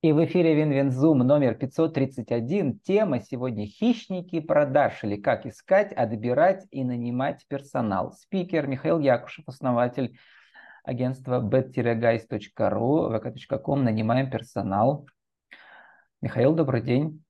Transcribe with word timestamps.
И 0.00 0.12
в 0.12 0.24
эфире 0.24 0.54
Win-Win 0.54 0.95
Zoom 0.95 1.18
номер 1.18 1.56
531. 1.56 2.78
Тема 2.78 3.20
сегодня 3.20 3.66
«Хищники 3.66 4.38
продаж» 4.38 5.02
или 5.02 5.20
«Как 5.20 5.44
искать, 5.44 5.92
отбирать 5.92 6.68
и 6.70 6.84
нанимать 6.84 7.44
персонал». 7.48 8.12
Спикер 8.12 8.68
Михаил 8.68 9.00
Якушев, 9.00 9.48
основатель 9.48 10.16
агентства 10.84 11.42
bet-guys.ru, 11.42 13.10
vk.com, 13.10 13.82
нанимаем 13.82 14.30
персонал. 14.30 15.08
Михаил, 16.20 16.54
добрый 16.54 16.82
день. 16.82 17.24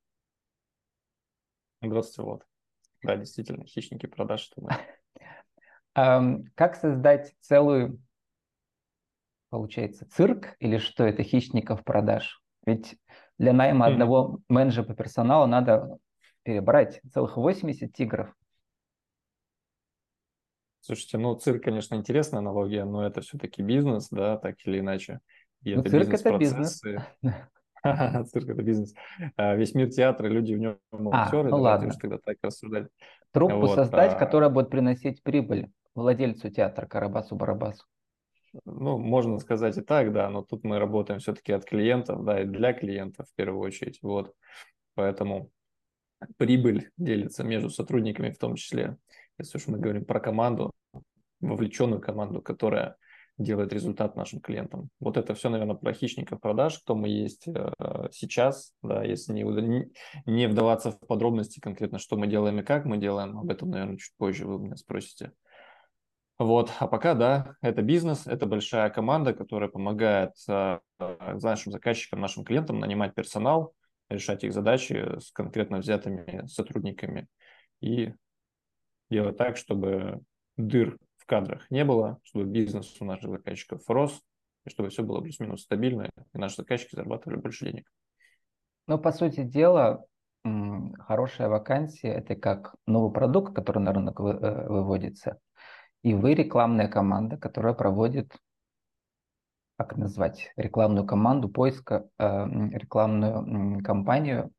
Здравствуйте, 1.80 2.22
Влад. 2.22 2.46
Да, 3.02 3.16
действительно, 3.16 3.64
хищники 3.64 4.04
продаж. 4.04 4.42
Что 4.42 4.68
Как 6.54 6.76
создать 6.76 7.34
целую, 7.40 7.98
получается, 9.48 10.06
цирк 10.10 10.54
или 10.58 10.76
что 10.76 11.04
это 11.04 11.22
хищников 11.22 11.82
продаж? 11.82 12.42
Ведь 12.68 12.98
для 13.38 13.54
найма 13.54 13.86
mm-hmm. 13.88 13.92
одного 13.92 14.40
менеджера 14.48 14.84
по 14.84 14.92
персоналу 14.92 15.46
надо 15.46 15.96
перебрать 16.42 17.00
целых 17.10 17.38
80 17.38 17.90
тигров. 17.94 18.34
Слушайте, 20.80 21.16
ну 21.16 21.34
цирк, 21.34 21.64
конечно, 21.64 21.94
интересная 21.94 22.40
аналогия, 22.40 22.84
но 22.84 23.06
это 23.06 23.22
все-таки 23.22 23.62
бизнес, 23.62 24.10
да, 24.10 24.36
так 24.36 24.56
или 24.66 24.80
иначе. 24.80 25.20
И 25.62 25.74
ну, 25.74 25.80
это 25.80 25.90
цирк 25.90 26.12
это 26.12 26.36
бизнес. 26.36 26.82
Цирк 28.32 28.48
это 28.50 28.62
бизнес. 28.62 28.92
А, 29.36 29.54
весь 29.54 29.74
мир 29.74 29.88
театр, 29.88 30.23
а 30.23 30.28
люди 30.28 30.52
в 30.52 30.58
нем 30.58 30.78
актеры. 31.10 31.48
А, 31.48 31.50
ну 31.50 31.62
ладно. 31.62 31.90
тогда 31.98 32.18
так 32.18 32.36
рассуждать. 32.42 32.88
Труппу 33.30 33.68
создать, 33.68 34.12
а... 34.12 34.16
которая 34.16 34.50
будет 34.50 34.68
приносить 34.68 35.22
прибыль 35.22 35.70
владельцу 35.94 36.50
театра 36.50 36.86
Карабасу-Барабасу. 36.86 37.84
Ну, 38.64 38.98
можно 38.98 39.38
сказать 39.38 39.76
и 39.76 39.82
так, 39.82 40.12
да, 40.12 40.30
но 40.30 40.42
тут 40.42 40.64
мы 40.64 40.78
работаем 40.78 41.20
все-таки 41.20 41.52
от 41.52 41.64
клиентов, 41.64 42.24
да, 42.24 42.42
и 42.42 42.44
для 42.44 42.72
клиентов 42.72 43.26
в 43.28 43.34
первую 43.34 43.60
очередь, 43.60 43.98
вот. 44.02 44.34
Поэтому 44.94 45.50
прибыль 46.36 46.90
делится 46.96 47.44
между 47.44 47.70
сотрудниками 47.70 48.30
в 48.30 48.38
том 48.38 48.56
числе. 48.56 48.96
Если 49.38 49.58
уж 49.58 49.66
мы 49.68 49.78
говорим 49.78 50.04
про 50.04 50.20
команду, 50.20 50.72
вовлеченную 51.40 52.00
команду, 52.00 52.42
которая 52.42 52.96
делает 53.38 53.72
результат 53.72 54.16
нашим 54.16 54.40
клиентам. 54.40 54.90
Вот 54.98 55.16
это 55.16 55.34
все, 55.34 55.48
наверное, 55.48 55.76
про 55.76 55.92
хищников 55.92 56.40
продаж, 56.40 56.80
кто 56.80 56.96
мы 56.96 57.08
есть 57.08 57.46
э, 57.46 57.70
сейчас, 58.10 58.72
да, 58.82 59.04
если 59.04 59.32
не, 59.32 59.92
не 60.26 60.48
вдаваться 60.48 60.90
в 60.90 60.98
подробности 61.06 61.60
конкретно, 61.60 62.00
что 62.00 62.16
мы 62.16 62.26
делаем 62.26 62.58
и 62.58 62.64
как 62.64 62.84
мы 62.84 62.98
делаем, 62.98 63.38
об 63.38 63.48
этом, 63.48 63.70
наверное, 63.70 63.96
чуть 63.96 64.12
позже 64.16 64.44
вы 64.44 64.58
меня 64.58 64.76
спросите. 64.76 65.32
Вот, 66.38 66.72
а 66.78 66.86
пока, 66.86 67.14
да, 67.14 67.56
это 67.62 67.82
бизнес, 67.82 68.28
это 68.28 68.46
большая 68.46 68.90
команда, 68.90 69.34
которая 69.34 69.68
помогает 69.68 70.34
э, 70.48 70.78
нашим 71.00 71.72
заказчикам, 71.72 72.20
нашим 72.20 72.44
клиентам 72.44 72.78
нанимать 72.78 73.12
персонал, 73.12 73.74
решать 74.08 74.44
их 74.44 74.52
задачи 74.52 75.18
с 75.18 75.32
конкретно 75.32 75.78
взятыми 75.78 76.46
сотрудниками 76.46 77.26
и 77.80 78.14
делать 79.10 79.36
так, 79.36 79.56
чтобы 79.56 80.20
дыр 80.56 80.98
в 81.16 81.26
кадрах 81.26 81.68
не 81.72 81.84
было, 81.84 82.20
чтобы 82.22 82.44
бизнес 82.44 82.96
у 83.00 83.04
наших 83.04 83.30
заказчиков 83.30 83.82
рос, 83.90 84.22
и 84.64 84.70
чтобы 84.70 84.90
все 84.90 85.02
было 85.02 85.20
плюс-минус 85.20 85.62
стабильно, 85.62 86.08
и 86.34 86.38
наши 86.38 86.58
заказчики 86.58 86.94
зарабатывали 86.94 87.38
больше 87.38 87.64
денег. 87.64 87.90
Ну, 88.86 88.96
по 88.96 89.10
сути 89.10 89.42
дела, 89.42 90.04
хорошая 91.00 91.48
вакансия– 91.48 92.12
это 92.14 92.36
как 92.36 92.76
новый 92.86 93.12
продукт, 93.12 93.56
который 93.56 93.82
на 93.82 93.92
рынок 93.92 94.20
э, 94.20 94.68
выводится– 94.68 95.40
и 96.02 96.14
вы 96.14 96.34
рекламная 96.34 96.88
команда, 96.88 97.36
которая 97.36 97.74
проводит, 97.74 98.32
как 99.76 99.96
назвать, 99.96 100.52
рекламную 100.56 101.06
команду 101.06 101.48
поиска, 101.48 102.08
э, 102.18 102.24
рекламную 102.72 103.82
кампанию. 103.82 104.52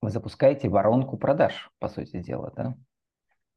Вы 0.00 0.10
запускаете 0.10 0.68
воронку 0.68 1.16
продаж, 1.16 1.70
по 1.78 1.88
сути 1.88 2.20
дела, 2.20 2.52
да? 2.54 2.74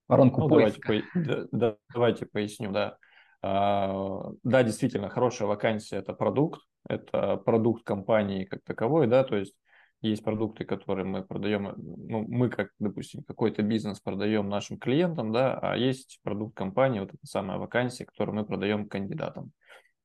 Воронку 0.08 0.42
ну, 0.42 0.50
поиска. 0.50 0.82
Давайте, 0.88 1.08
по, 1.14 1.50
да, 1.52 1.76
давайте 1.94 2.26
поясню, 2.26 2.72
да. 2.72 2.98
А, 3.44 4.32
да, 4.44 4.64
действительно, 4.64 5.10
хорошая 5.10 5.48
вакансия– 5.48 5.96
это 5.98 6.14
продукт, 6.14 6.62
это 6.88 7.38
продукт 7.38 7.84
компании 7.84 8.46
как 8.46 8.64
таковой, 8.64 9.08
да, 9.08 9.24
то 9.24 9.36
есть 9.36 9.56
есть 10.02 10.24
продукты, 10.24 10.66
которые 10.66 11.06
мы 11.06 11.24
продаем, 11.24 11.74
ну, 11.78 12.26
мы 12.28 12.50
как, 12.50 12.70
допустим, 12.80 13.24
какой-то 13.24 13.62
бизнес 13.62 14.00
продаем 14.00 14.50
нашим 14.50 14.80
клиентам, 14.80 15.32
да, 15.32 15.58
а 15.60 15.78
есть 15.78 16.20
продукт 16.24 16.56
компании, 16.56 17.00
вот 17.00 17.14
эта 17.14 17.26
самая 17.26 17.58
вакансия, 17.60 18.06
которую 18.06 18.36
мы 18.36 18.46
продаем 18.46 18.90
кандидатам. 18.90 19.52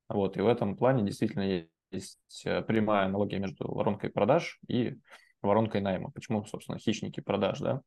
Вот, 0.09 0.37
и 0.37 0.41
в 0.43 0.47
этом 0.47 0.77
плане 0.77 1.03
действительно 1.05 1.67
есть 1.91 2.43
э, 2.45 2.63
прямая 2.63 3.07
аналогия 3.07 3.39
между 3.39 3.73
воронкой 3.73 4.11
продаж 4.11 4.61
и 4.69 4.97
воронкой 5.43 5.81
найма. 5.81 6.11
Почему, 6.11 6.45
собственно, 6.45 6.79
хищники 6.79 7.21
продаж, 7.21 7.61
да? 7.61 7.81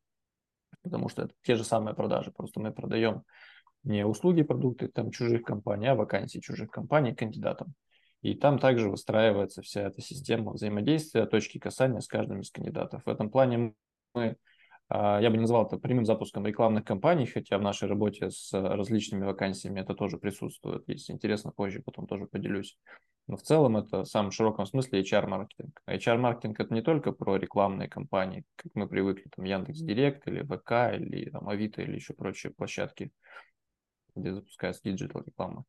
Потому 0.82 1.08
что 1.08 1.22
это 1.22 1.34
те 1.42 1.54
же 1.54 1.64
самые 1.64 1.94
продажи, 1.94 2.32
просто 2.32 2.60
мы 2.60 2.72
продаем 2.72 3.22
не 3.82 4.04
услуги, 4.04 4.42
продукты 4.42 4.88
там 4.88 5.10
чужих 5.10 5.42
компаний, 5.42 5.86
а 5.86 5.94
вакансии 5.94 6.40
чужих 6.40 6.70
компаний 6.70 7.14
кандидатам. 7.14 7.74
И 8.22 8.34
там 8.34 8.58
также 8.58 8.90
выстраивается 8.90 9.62
вся 9.62 9.82
эта 9.82 10.02
система 10.02 10.52
взаимодействия, 10.52 11.26
точки 11.26 11.58
касания 11.58 12.00
с 12.00 12.06
каждым 12.06 12.40
из 12.40 12.50
кандидатов. 12.50 13.02
В 13.04 13.08
этом 13.08 13.30
плане 13.30 13.74
мы, 14.14 14.36
а, 14.88 15.20
я 15.20 15.30
бы 15.30 15.36
не 15.36 15.42
назвал 15.42 15.66
это 15.66 15.78
прямым 15.78 16.04
запуском 16.04 16.46
рекламных 16.46 16.84
кампаний, 16.84 17.24
хотя 17.24 17.56
в 17.56 17.62
нашей 17.62 17.88
работе 17.88 18.30
с 18.30 18.52
различными 18.52 19.24
вакансиями 19.24 19.80
это 19.80 19.94
тоже 19.94 20.18
присутствует. 20.18 20.84
Если 20.86 21.12
интересно, 21.12 21.50
позже 21.50 21.80
потом 21.82 22.06
тоже 22.06 22.26
поделюсь. 22.26 22.78
Но 23.26 23.36
в 23.36 23.42
целом 23.42 23.78
это 23.78 24.02
в 24.02 24.08
самом 24.08 24.32
широком 24.32 24.66
смысле 24.66 25.00
HR-маркетинг. 25.00 25.80
А 25.86 25.94
HR-маркетинг 25.94 26.60
это 26.60 26.74
не 26.74 26.82
только 26.82 27.12
про 27.12 27.36
рекламные 27.36 27.88
кампании, 27.88 28.44
как 28.56 28.72
мы 28.74 28.86
привыкли, 28.86 29.30
там 29.34 29.46
Яндекс.Директ 29.46 30.28
или 30.28 30.42
ВК, 30.42 30.94
или 30.94 31.30
там 31.30 31.48
Авито, 31.48 31.80
или 31.80 31.94
еще 31.94 32.12
прочие 32.12 32.52
площадки, 32.52 33.12
где 34.14 34.34
запускается 34.34 34.82
digital 34.84 35.22
реклама. 35.22 35.64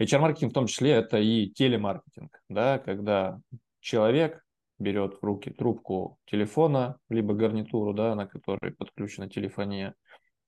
HR-маркетинг 0.00 0.52
в 0.52 0.54
том 0.54 0.66
числе 0.66 0.92
это 0.92 1.18
и 1.18 1.50
телемаркетинг, 1.50 2.40
да, 2.48 2.78
когда 2.78 3.38
человек 3.80 4.42
берет 4.78 5.18
в 5.20 5.24
руки 5.24 5.50
трубку 5.50 6.18
телефона, 6.24 6.96
либо 7.10 7.34
гарнитуру, 7.34 7.92
да, 7.92 8.14
на 8.14 8.26
которой 8.26 8.72
подключена 8.72 9.28
телефония, 9.28 9.94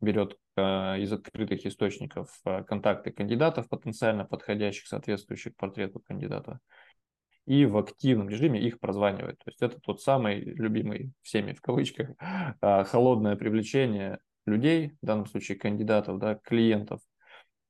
берет 0.00 0.38
э, 0.56 0.62
из 1.00 1.12
открытых 1.12 1.66
источников 1.66 2.40
э, 2.46 2.64
контакты 2.64 3.12
кандидатов, 3.12 3.68
потенциально 3.68 4.24
подходящих, 4.24 4.86
соответствующих 4.86 5.54
портрету 5.54 6.00
кандидата, 6.00 6.58
и 7.44 7.66
в 7.66 7.76
активном 7.76 8.30
режиме 8.30 8.60
их 8.60 8.80
прозванивает. 8.80 9.36
То 9.38 9.50
есть 9.50 9.60
это 9.60 9.78
тот 9.80 10.00
самый 10.00 10.40
любимый 10.40 11.12
всеми 11.20 11.52
в 11.52 11.60
кавычках 11.60 12.10
э, 12.62 12.84
холодное 12.84 13.36
привлечение 13.36 14.18
людей, 14.46 14.96
в 15.02 15.06
данном 15.06 15.26
случае 15.26 15.58
кандидатов, 15.58 16.18
да, 16.18 16.36
клиентов 16.36 17.00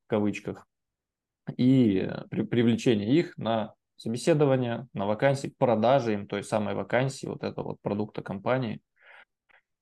в 0.05 0.07
кавычках, 0.07 0.67
и 1.57 2.11
при, 2.31 2.43
привлечение 2.43 3.15
их 3.15 3.37
на 3.37 3.75
собеседование, 3.97 4.89
на 4.93 5.07
вакансии, 5.07 5.49
к 5.49 5.57
продаже 5.57 6.15
им 6.15 6.27
той 6.27 6.43
самой 6.43 6.75
вакансии, 6.75 7.27
вот 7.27 7.45
этого 7.45 7.69
вот 7.69 7.81
продукта 7.81 8.23
компании, 8.23 8.81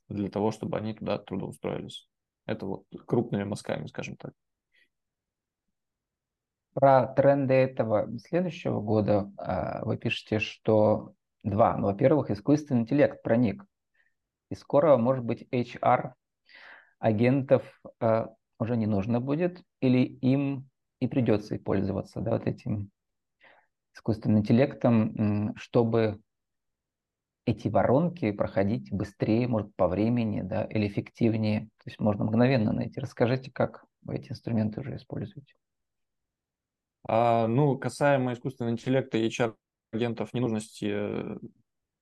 для 0.08 0.28
того, 0.28 0.50
чтобы 0.50 0.76
они 0.76 0.94
туда 0.94 1.18
трудоустроились. 1.18 2.08
Это 2.46 2.66
вот 2.66 2.84
крупными 3.06 3.44
мазками, 3.44 3.86
скажем 3.86 4.16
так. 4.16 4.32
Про 6.72 7.06
тренды 7.06 7.54
этого 7.54 8.08
следующего 8.18 8.80
года 8.80 9.30
а, 9.36 9.84
вы 9.84 9.96
пишете, 9.96 10.38
что 10.38 11.14
два. 11.42 11.76
Ну, 11.76 11.86
во-первых, 11.86 12.30
искусственный 12.30 12.82
интеллект 12.82 13.22
проник. 13.22 13.64
И 14.50 14.54
скоро, 14.54 14.96
может 14.96 15.24
быть, 15.24 15.46
HR 15.52 16.12
агентов 16.98 17.62
а, 17.98 18.28
уже 18.58 18.76
не 18.76 18.86
нужно 18.86 19.20
будет, 19.20 19.62
или 19.80 19.98
им 19.98 20.69
и 21.00 21.08
придется 21.08 21.58
пользоваться 21.58 22.20
да, 22.20 22.32
вот 22.32 22.46
этим 22.46 22.90
искусственным 23.94 24.40
интеллектом, 24.40 25.54
чтобы 25.56 26.20
эти 27.46 27.68
воронки 27.68 28.30
проходить 28.32 28.92
быстрее, 28.92 29.48
может, 29.48 29.74
по 29.74 29.88
времени, 29.88 30.42
да, 30.42 30.64
или 30.64 30.86
эффективнее. 30.86 31.62
То 31.78 31.86
есть 31.86 31.98
можно 31.98 32.24
мгновенно 32.24 32.72
найти. 32.72 33.00
Расскажите, 33.00 33.50
как 33.50 33.84
вы 34.02 34.16
эти 34.16 34.30
инструменты 34.30 34.80
уже 34.80 34.96
используете. 34.96 35.54
А, 37.08 37.46
ну, 37.46 37.76
касаемо 37.78 38.34
искусственного 38.34 38.72
интеллекта 38.72 39.18
и 39.18 39.28
HR-агентов 39.28 40.32
ненужности, 40.34 40.90
э, 40.92 41.38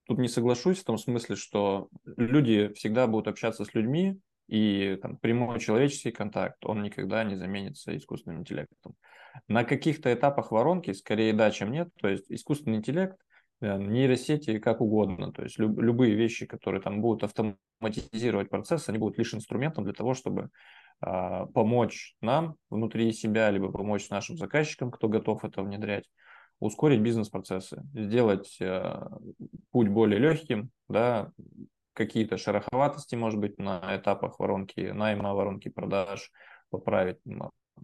тут 0.07 0.19
не 0.19 0.29
соглашусь 0.29 0.81
в 0.81 0.85
том 0.85 0.99
смысле, 0.99 1.37
что 1.37 1.89
люди 2.17 2.73
всегда 2.75 3.07
будут 3.07 3.29
общаться 3.29 3.65
с 3.65 3.75
людьми, 3.75 4.21
и 4.49 4.99
там, 5.01 5.19
прямой 5.19 5.61
человеческий 5.61 6.11
контакт, 6.11 6.65
он 6.65 6.83
никогда 6.83 7.23
не 7.23 7.37
заменится 7.37 7.97
искусственным 7.97 8.41
интеллектом. 8.41 8.95
На 9.47 9.63
каких-то 9.63 10.13
этапах 10.13 10.51
воронки 10.51 10.93
скорее 10.93 11.33
да, 11.33 11.51
чем 11.51 11.71
нет. 11.71 11.91
То 12.01 12.09
есть 12.09 12.25
искусственный 12.31 12.79
интеллект, 12.79 13.17
э, 13.61 13.79
нейросети 13.79 14.59
как 14.59 14.81
угодно. 14.81 15.33
То 15.33 15.43
есть 15.43 15.59
люб, 15.59 15.79
любые 15.79 16.15
вещи, 16.15 16.47
которые 16.47 16.81
там 16.81 17.01
будут 17.01 17.31
автоматизировать 17.31 18.49
процесс, 18.49 18.89
они 18.89 18.99
будут 18.99 19.19
лишь 19.19 19.35
инструментом 19.35 19.85
для 19.85 19.93
того, 19.93 20.15
чтобы 20.15 20.51
а, 21.01 21.47
помочь 21.47 22.17
нам 22.21 22.57
внутри 22.71 23.13
себя, 23.13 23.51
либо 23.51 23.71
помочь 23.71 24.11
нашим 24.11 24.37
заказчикам, 24.37 24.91
кто 24.91 25.09
готов 25.09 25.45
это 25.45 25.63
внедрять, 25.63 26.05
ускорить 26.59 27.01
бизнес-процессы, 27.01 27.85
сделать 27.95 28.57
э, 28.61 29.07
путь 29.71 29.89
более 29.89 30.19
легким, 30.19 30.71
да, 30.89 31.31
какие-то 31.99 32.39
шероховатости, 32.39 33.17
может 33.17 33.41
быть, 33.41 33.59
на 33.59 33.97
этапах 33.97 34.39
воронки 34.39 34.81
найма, 34.81 35.35
воронки 35.35 35.69
продаж 35.69 36.31
поправить. 36.71 37.19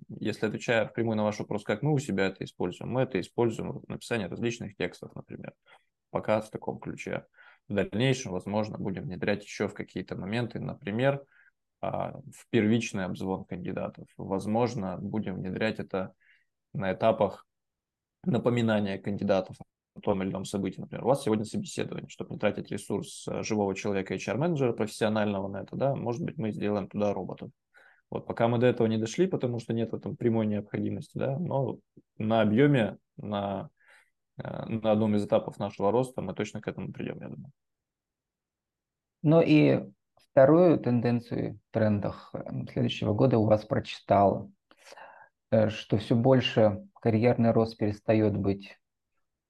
Если 0.08 0.46
отвечая 0.46 0.86
впрямую 0.86 1.16
на 1.16 1.24
ваш 1.24 1.40
вопрос, 1.40 1.64
как 1.64 1.82
мы 1.82 1.92
у 1.92 1.98
себя 1.98 2.26
это 2.26 2.44
используем, 2.44 2.92
мы 2.92 3.02
это 3.02 3.20
используем 3.20 3.80
в 3.80 3.88
написании 3.88 4.26
различных 4.26 4.76
текстов, 4.76 5.14
например, 5.16 5.52
пока 6.10 6.40
в 6.40 6.50
таком 6.50 6.78
ключе. 6.78 7.26
В 7.68 7.74
дальнейшем, 7.74 8.32
возможно, 8.32 8.78
будем 8.78 9.02
внедрять 9.02 9.42
еще 9.42 9.66
в 9.66 9.74
какие-то 9.74 10.16
моменты, 10.16 10.60
например, 10.60 11.24
а, 11.80 12.12
в 12.12 12.48
первичный 12.50 13.06
обзвон 13.06 13.44
кандидатов. 13.44 14.06
Возможно, 14.16 14.96
будем 14.98 15.36
внедрять 15.36 15.80
это 15.80 16.12
на 16.72 16.92
этапах 16.92 17.46
напоминания 18.24 18.98
кандидатов 18.98 19.56
том 20.04 20.22
или 20.22 20.30
ином 20.30 20.44
событии. 20.44 20.80
Например, 20.80 21.04
у 21.04 21.08
вас 21.08 21.22
сегодня 21.22 21.44
собеседование, 21.44 22.08
чтобы 22.08 22.34
не 22.34 22.38
тратить 22.38 22.70
ресурс 22.70 23.26
э, 23.26 23.42
живого 23.42 23.74
человека, 23.74 24.14
HR-менеджера 24.14 24.72
профессионального 24.72 25.48
на 25.48 25.62
это, 25.62 25.74
да, 25.76 25.94
может 25.94 26.22
быть, 26.22 26.36
мы 26.36 26.52
сделаем 26.52 26.88
туда 26.88 27.12
роботов. 27.12 27.50
Вот, 28.10 28.26
пока 28.26 28.46
мы 28.46 28.58
до 28.58 28.66
этого 28.66 28.86
не 28.86 28.98
дошли, 28.98 29.26
потому 29.26 29.58
что 29.58 29.72
нет 29.72 29.90
там 30.02 30.16
прямой 30.16 30.46
необходимости, 30.46 31.16
да, 31.16 31.38
но 31.38 31.78
на 32.18 32.42
объеме, 32.42 32.98
на, 33.16 33.70
э, 34.36 34.66
на 34.66 34.92
одном 34.92 35.16
из 35.16 35.24
этапов 35.24 35.58
нашего 35.58 35.90
роста 35.90 36.20
мы 36.20 36.34
точно 36.34 36.60
к 36.60 36.68
этому 36.68 36.92
придем, 36.92 37.20
я 37.20 37.28
думаю. 37.28 37.50
Ну 39.22 39.40
и 39.40 39.90
вторую 40.30 40.78
тенденцию 40.78 41.58
в 41.70 41.74
трендах 41.74 42.30
э, 42.34 42.66
следующего 42.70 43.14
года 43.14 43.38
у 43.38 43.46
вас 43.46 43.64
прочитал, 43.64 44.50
что 45.68 45.98
все 45.98 46.16
больше 46.16 46.84
карьерный 47.00 47.52
рост 47.52 47.76
перестает 47.76 48.36
быть 48.36 48.76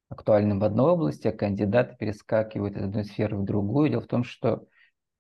актуальным 0.08 0.60
в 0.60 0.64
одной 0.64 0.92
области, 0.92 1.28
а 1.28 1.32
кандидаты 1.32 1.96
перескакивают 1.96 2.76
из 2.76 2.84
одной 2.84 3.04
сферы 3.04 3.36
в 3.36 3.44
другую. 3.44 3.90
Дело 3.90 4.02
в 4.02 4.06
том, 4.06 4.24
что 4.24 4.66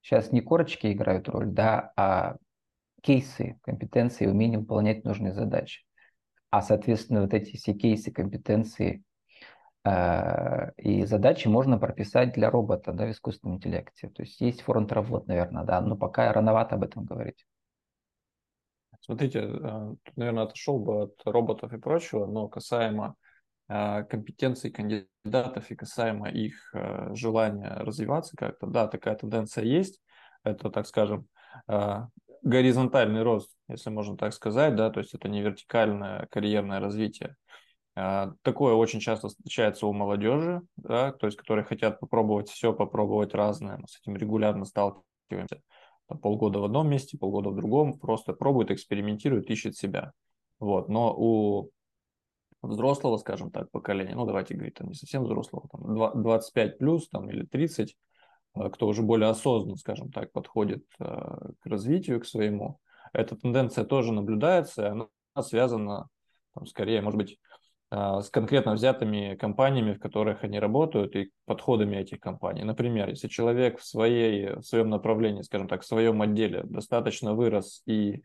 сейчас 0.00 0.32
не 0.32 0.40
корочки 0.40 0.92
играют 0.92 1.28
роль, 1.28 1.46
да, 1.46 1.92
а 1.96 2.36
кейсы, 3.02 3.58
компетенции, 3.62 4.26
умение 4.26 4.58
выполнять 4.58 5.04
нужные 5.04 5.32
задачи. 5.32 5.84
А, 6.50 6.62
соответственно, 6.62 7.22
вот 7.22 7.34
эти 7.34 7.56
все 7.56 7.74
кейсы, 7.74 8.12
компетенции 8.12 9.02
э, 9.84 10.70
и 10.76 11.04
задачи 11.04 11.48
можно 11.48 11.78
прописать 11.78 12.32
для 12.32 12.50
робота 12.50 12.92
да, 12.92 13.06
в 13.06 13.10
искусственном 13.10 13.56
интеллекте. 13.56 14.08
То 14.08 14.22
есть 14.22 14.40
есть 14.40 14.62
фронт 14.62 14.92
работ, 14.92 15.26
наверное, 15.26 15.64
да, 15.64 15.80
но 15.80 15.96
пока 15.96 16.32
рановато 16.32 16.76
об 16.76 16.84
этом 16.84 17.04
говорить. 17.04 17.44
Смотрите, 19.00 19.40
э, 19.40 19.94
тут, 20.02 20.16
наверное, 20.16 20.44
отошел 20.44 20.78
бы 20.78 21.02
от 21.02 21.20
роботов 21.24 21.72
и 21.72 21.78
прочего, 21.78 22.26
но 22.26 22.48
касаемо 22.48 23.16
компетенций 23.68 24.70
кандидатов 24.70 25.70
и 25.70 25.74
касаемо 25.74 26.28
их 26.28 26.74
э, 26.74 27.14
желания 27.14 27.76
развиваться 27.78 28.36
как-то, 28.36 28.66
да, 28.66 28.86
такая 28.86 29.14
тенденция 29.16 29.64
есть. 29.64 30.00
Это, 30.42 30.70
так 30.70 30.86
скажем, 30.86 31.26
горизонтальный 32.42 33.22
рост, 33.22 33.50
если 33.68 33.88
можно 33.90 34.16
так 34.16 34.34
сказать, 34.34 34.76
да, 34.76 34.90
то 34.90 35.00
есть 35.00 35.14
это 35.14 35.28
не 35.28 35.40
вертикальное 35.40 36.26
карьерное 36.30 36.80
развитие. 36.80 37.36
Такое 37.94 38.74
очень 38.74 39.00
часто 39.00 39.28
встречается 39.28 39.86
у 39.86 39.92
молодежи, 39.92 40.60
да, 40.76 41.12
то 41.12 41.26
есть 41.26 41.38
которые 41.38 41.64
хотят 41.64 42.00
попробовать 42.00 42.50
все, 42.50 42.74
попробовать 42.74 43.34
разное. 43.34 43.78
Мы 43.78 43.88
с 43.88 44.00
этим 44.00 44.16
регулярно 44.16 44.64
сталкиваемся 44.64 45.62
там, 46.08 46.18
полгода 46.18 46.58
в 46.58 46.64
одном 46.64 46.90
месте, 46.90 47.16
полгода 47.16 47.50
в 47.50 47.56
другом, 47.56 47.98
просто 47.98 48.34
пробует, 48.34 48.70
экспериментирует, 48.70 49.48
ищет 49.48 49.76
себя. 49.76 50.12
Вот. 50.58 50.88
Но 50.88 51.14
у 51.16 51.70
взрослого, 52.68 53.16
скажем 53.16 53.50
так, 53.50 53.70
поколения, 53.70 54.14
ну 54.14 54.26
давайте 54.26 54.54
говорить, 54.54 54.74
там 54.74 54.88
не 54.88 54.94
совсем 54.94 55.24
взрослого, 55.24 55.68
там 55.70 56.22
25 56.22 56.78
плюс 56.78 57.08
там, 57.08 57.30
или 57.30 57.44
30, 57.44 57.96
э, 58.56 58.70
кто 58.70 58.86
уже 58.86 59.02
более 59.02 59.28
осознанно, 59.28 59.76
скажем 59.76 60.10
так, 60.10 60.32
подходит 60.32 60.84
э, 60.98 61.04
к 61.04 61.66
развитию, 61.66 62.20
к 62.20 62.26
своему, 62.26 62.80
эта 63.12 63.36
тенденция 63.36 63.84
тоже 63.84 64.12
наблюдается, 64.12 64.82
и 64.82 64.88
она 64.88 65.08
связана 65.40 66.08
там, 66.54 66.66
скорее, 66.66 67.00
может 67.00 67.18
быть, 67.18 67.38
а, 67.90 68.22
с 68.22 68.30
конкретно 68.30 68.74
взятыми 68.74 69.36
компаниями, 69.36 69.94
в 69.94 70.00
которых 70.00 70.42
они 70.42 70.58
работают, 70.58 71.14
и 71.14 71.30
подходами 71.44 71.96
этих 71.96 72.18
компаний. 72.18 72.64
Например, 72.64 73.08
если 73.08 73.28
человек 73.28 73.78
в, 73.78 73.84
своей, 73.84 74.56
в 74.56 74.62
своем 74.62 74.90
направлении, 74.90 75.42
скажем 75.42 75.68
так, 75.68 75.82
в 75.82 75.86
своем 75.86 76.20
отделе 76.20 76.62
достаточно 76.64 77.34
вырос 77.34 77.82
и 77.86 78.24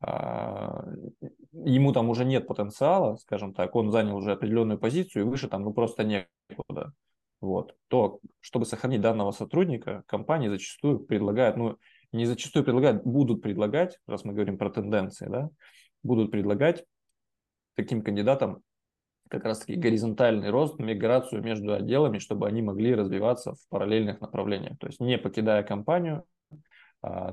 ему 0.00 1.92
там 1.92 2.08
уже 2.08 2.24
нет 2.24 2.46
потенциала, 2.46 3.16
скажем 3.16 3.54
так, 3.54 3.74
он 3.74 3.90
занял 3.90 4.16
уже 4.16 4.32
определенную 4.32 4.78
позицию 4.78 5.22
и 5.22 5.28
выше 5.28 5.48
там 5.48 5.62
ну 5.62 5.72
просто 5.72 6.04
некуда, 6.04 6.92
вот, 7.40 7.74
то 7.88 8.20
чтобы 8.40 8.66
сохранить 8.66 9.00
данного 9.00 9.32
сотрудника, 9.32 10.02
компании 10.06 10.48
зачастую 10.48 11.00
предлагают, 11.00 11.56
ну 11.56 11.76
не 12.12 12.26
зачастую 12.26 12.64
предлагают, 12.64 13.04
будут 13.04 13.42
предлагать, 13.42 13.98
раз 14.06 14.24
мы 14.24 14.32
говорим 14.32 14.58
про 14.58 14.70
тенденции, 14.70 15.28
да, 15.28 15.50
будут 16.02 16.30
предлагать 16.30 16.84
таким 17.74 18.02
кандидатам 18.02 18.62
как 19.28 19.44
раз-таки 19.44 19.76
горизонтальный 19.76 20.50
рост, 20.50 20.78
миграцию 20.78 21.42
между 21.42 21.72
отделами, 21.72 22.18
чтобы 22.18 22.46
они 22.46 22.60
могли 22.60 22.94
развиваться 22.94 23.54
в 23.54 23.68
параллельных 23.70 24.20
направлениях. 24.20 24.76
То 24.78 24.88
есть 24.88 25.00
не 25.00 25.16
покидая 25.16 25.62
компанию, 25.62 26.18
а, 26.18 26.31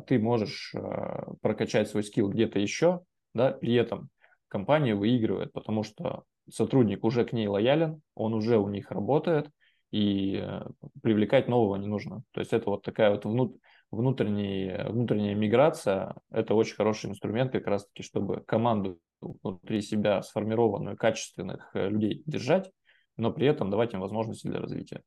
ты 0.07 0.19
можешь 0.19 0.74
а, 0.75 1.33
прокачать 1.42 1.89
свой 1.89 2.04
скилл 2.04 2.30
где-то 2.30 2.60
еще, 2.60 3.01
да, 3.33 3.51
при 3.51 3.75
этом 3.75 4.10
компания 4.48 4.95
выигрывает, 4.95 5.54
потому 5.54 5.83
что 5.83 6.24
сотрудник 6.50 7.04
уже 7.04 7.25
к 7.25 7.33
ней 7.33 7.48
лоялен, 7.48 8.01
он 8.16 8.33
уже 8.33 8.57
у 8.57 8.68
них 8.69 8.92
работает, 8.92 9.50
и 9.92 10.39
э, 10.42 10.66
привлекать 11.01 11.48
нового 11.48 11.75
не 11.75 11.88
нужно. 11.88 12.24
То 12.31 12.42
есть 12.42 12.54
это 12.54 12.69
вот 12.69 12.83
такая 12.83 13.12
вот 13.12 13.25
внут, 13.25 13.57
внутренняя, 13.92 14.89
внутренняя 14.89 15.36
миграция, 15.36 16.15
это 16.31 16.54
очень 16.54 16.75
хороший 16.75 17.10
инструмент 17.10 17.51
как 17.51 17.65
раз-таки, 17.68 18.04
чтобы 18.04 18.42
команду 18.42 19.00
внутри 19.22 19.81
себя 19.81 20.22
сформированную, 20.22 20.95
качественных 20.95 21.72
э, 21.74 21.89
людей 21.89 22.24
держать, 22.25 22.72
но 23.18 23.31
при 23.31 23.48
этом 23.48 23.69
давать 23.69 23.94
им 23.94 24.01
возможности 24.01 24.48
для 24.48 24.60
развития. 24.60 25.01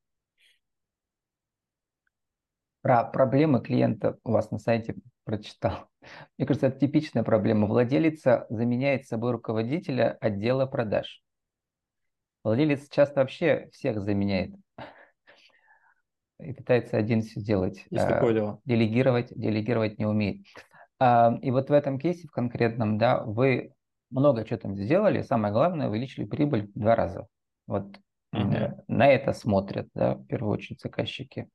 Про 2.82 3.04
проблемы 3.04 3.60
клиента 3.60 4.18
у 4.24 4.32
вас 4.32 4.50
на 4.50 4.58
сайте 4.58 4.96
прочитал. 5.24 5.88
Мне 6.38 6.46
кажется, 6.46 6.66
это 6.66 6.80
типичная 6.80 7.22
проблема. 7.22 7.66
Владелица 7.66 8.46
заменяет 8.50 9.06
собой 9.06 9.32
руководителя 9.32 10.18
отдела 10.20 10.66
продаж. 10.66 11.22
Владелец 12.44 12.88
часто 12.90 13.20
вообще 13.20 13.68
всех 13.72 14.00
заменяет 14.00 14.52
и 16.40 16.52
пытается 16.52 16.96
один 16.96 17.22
все 17.22 17.38
сделать. 17.38 17.86
Есть 17.90 18.04
а, 18.04 18.14
такое 18.14 18.34
дело. 18.34 18.60
Делегировать, 18.64 19.28
делегировать 19.30 20.00
не 20.00 20.06
умеет. 20.06 20.44
А, 20.98 21.38
и 21.40 21.52
вот 21.52 21.70
в 21.70 21.72
этом 21.72 22.00
кейсе 22.00 22.26
в 22.26 22.32
конкретном, 22.32 22.98
да, 22.98 23.22
вы 23.22 23.74
много 24.10 24.44
чего 24.44 24.58
там 24.58 24.76
сделали, 24.76 25.22
самое 25.22 25.52
главное, 25.52 25.88
увеличили 25.88 26.24
прибыль 26.24 26.66
в 26.74 26.78
два 26.78 26.96
раза. 26.96 27.28
Вот 27.68 27.96
угу. 28.32 28.84
на 28.88 29.06
это 29.06 29.32
смотрят, 29.32 29.88
да, 29.94 30.16
в 30.16 30.26
первую 30.26 30.52
очередь 30.52 30.80
заказчики. 30.80 31.48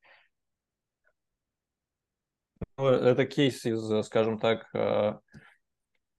Ну, 2.78 2.88
это 2.88 3.26
кейс 3.26 3.66
из, 3.66 4.06
скажем 4.06 4.38
так, 4.38 4.70
э, 4.76 5.14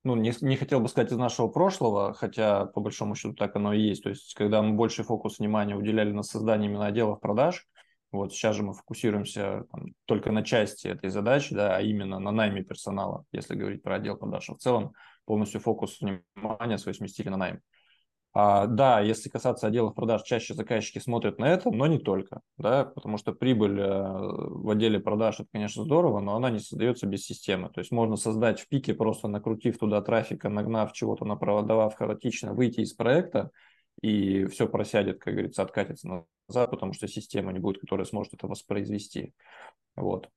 ну, 0.02 0.16
не, 0.16 0.32
не 0.40 0.56
хотел 0.56 0.80
бы 0.80 0.88
сказать 0.88 1.12
из 1.12 1.16
нашего 1.16 1.48
прошлого, 1.48 2.14
хотя 2.14 2.66
по 2.66 2.80
большому 2.80 3.14
счету 3.14 3.34
так 3.34 3.54
оно 3.54 3.72
и 3.72 3.80
есть. 3.80 4.02
То 4.02 4.08
есть, 4.10 4.34
когда 4.34 4.60
мы 4.60 4.74
больше 4.74 5.04
фокус 5.04 5.38
внимания 5.38 5.76
уделяли 5.76 6.10
на 6.10 6.22
создание 6.24 6.68
именно 6.68 6.86
отделов 6.86 7.20
продаж, 7.20 7.66
вот 8.10 8.32
сейчас 8.32 8.56
же 8.56 8.62
мы 8.62 8.72
фокусируемся 8.74 9.66
там, 9.70 9.88
только 10.06 10.32
на 10.32 10.42
части 10.42 10.88
этой 10.88 11.10
задачи, 11.10 11.54
да, 11.54 11.76
а 11.76 11.80
именно 11.80 12.18
на 12.18 12.32
найме 12.32 12.64
персонала, 12.64 13.24
если 13.32 13.54
говорить 13.54 13.82
про 13.82 13.96
отдел 13.96 14.16
продаж. 14.16 14.48
А 14.48 14.54
в 14.54 14.58
целом 14.58 14.94
полностью 15.26 15.60
фокус 15.60 16.00
внимания 16.00 16.78
свой 16.78 16.94
сместили 16.94 17.28
на 17.28 17.36
найм. 17.36 17.60
А, 18.40 18.68
да, 18.68 19.00
если 19.00 19.28
касаться 19.28 19.66
отделов 19.66 19.96
продаж, 19.96 20.22
чаще 20.22 20.54
заказчики 20.54 21.00
смотрят 21.00 21.40
на 21.40 21.50
это, 21.50 21.72
но 21.72 21.88
не 21.88 21.98
только, 21.98 22.40
да, 22.56 22.84
потому 22.84 23.18
что 23.18 23.32
прибыль 23.32 23.80
э, 23.80 23.84
в 23.90 24.70
отделе 24.70 25.00
продаж 25.00 25.40
это, 25.40 25.48
конечно, 25.52 25.82
здорово, 25.82 26.20
но 26.20 26.36
она 26.36 26.48
не 26.48 26.60
создается 26.60 27.08
без 27.08 27.24
системы. 27.24 27.68
То 27.68 27.80
есть 27.80 27.90
можно 27.90 28.14
создать 28.14 28.60
в 28.60 28.68
пике, 28.68 28.94
просто 28.94 29.26
накрутив 29.26 29.76
туда 29.76 30.00
трафика, 30.02 30.48
нагнав 30.50 30.92
чего-то, 30.92 31.24
напродавав 31.24 31.96
хаотично, 31.96 32.54
выйти 32.54 32.82
из 32.82 32.92
проекта, 32.92 33.50
и 34.02 34.46
все 34.46 34.68
просядет, 34.68 35.18
как 35.18 35.34
говорится, 35.34 35.62
откатится 35.62 36.24
назад, 36.46 36.70
потому 36.70 36.92
что 36.92 37.08
система 37.08 37.52
не 37.52 37.58
будет, 37.58 37.80
которая 37.80 38.06
сможет 38.06 38.34
это 38.34 38.46
воспроизвести. 38.46 39.34
Вот. 39.96 40.28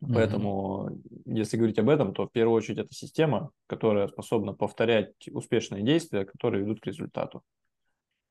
Mm-hmm. 0.00 0.14
Поэтому, 0.14 0.90
если 1.24 1.56
говорить 1.56 1.78
об 1.78 1.88
этом, 1.88 2.14
то 2.14 2.26
в 2.26 2.32
первую 2.32 2.56
очередь 2.56 2.78
это 2.78 2.94
система, 2.94 3.50
которая 3.66 4.06
способна 4.06 4.52
повторять 4.52 5.28
успешные 5.32 5.82
действия, 5.82 6.24
которые 6.24 6.62
ведут 6.62 6.80
к 6.80 6.86
результату. 6.86 7.42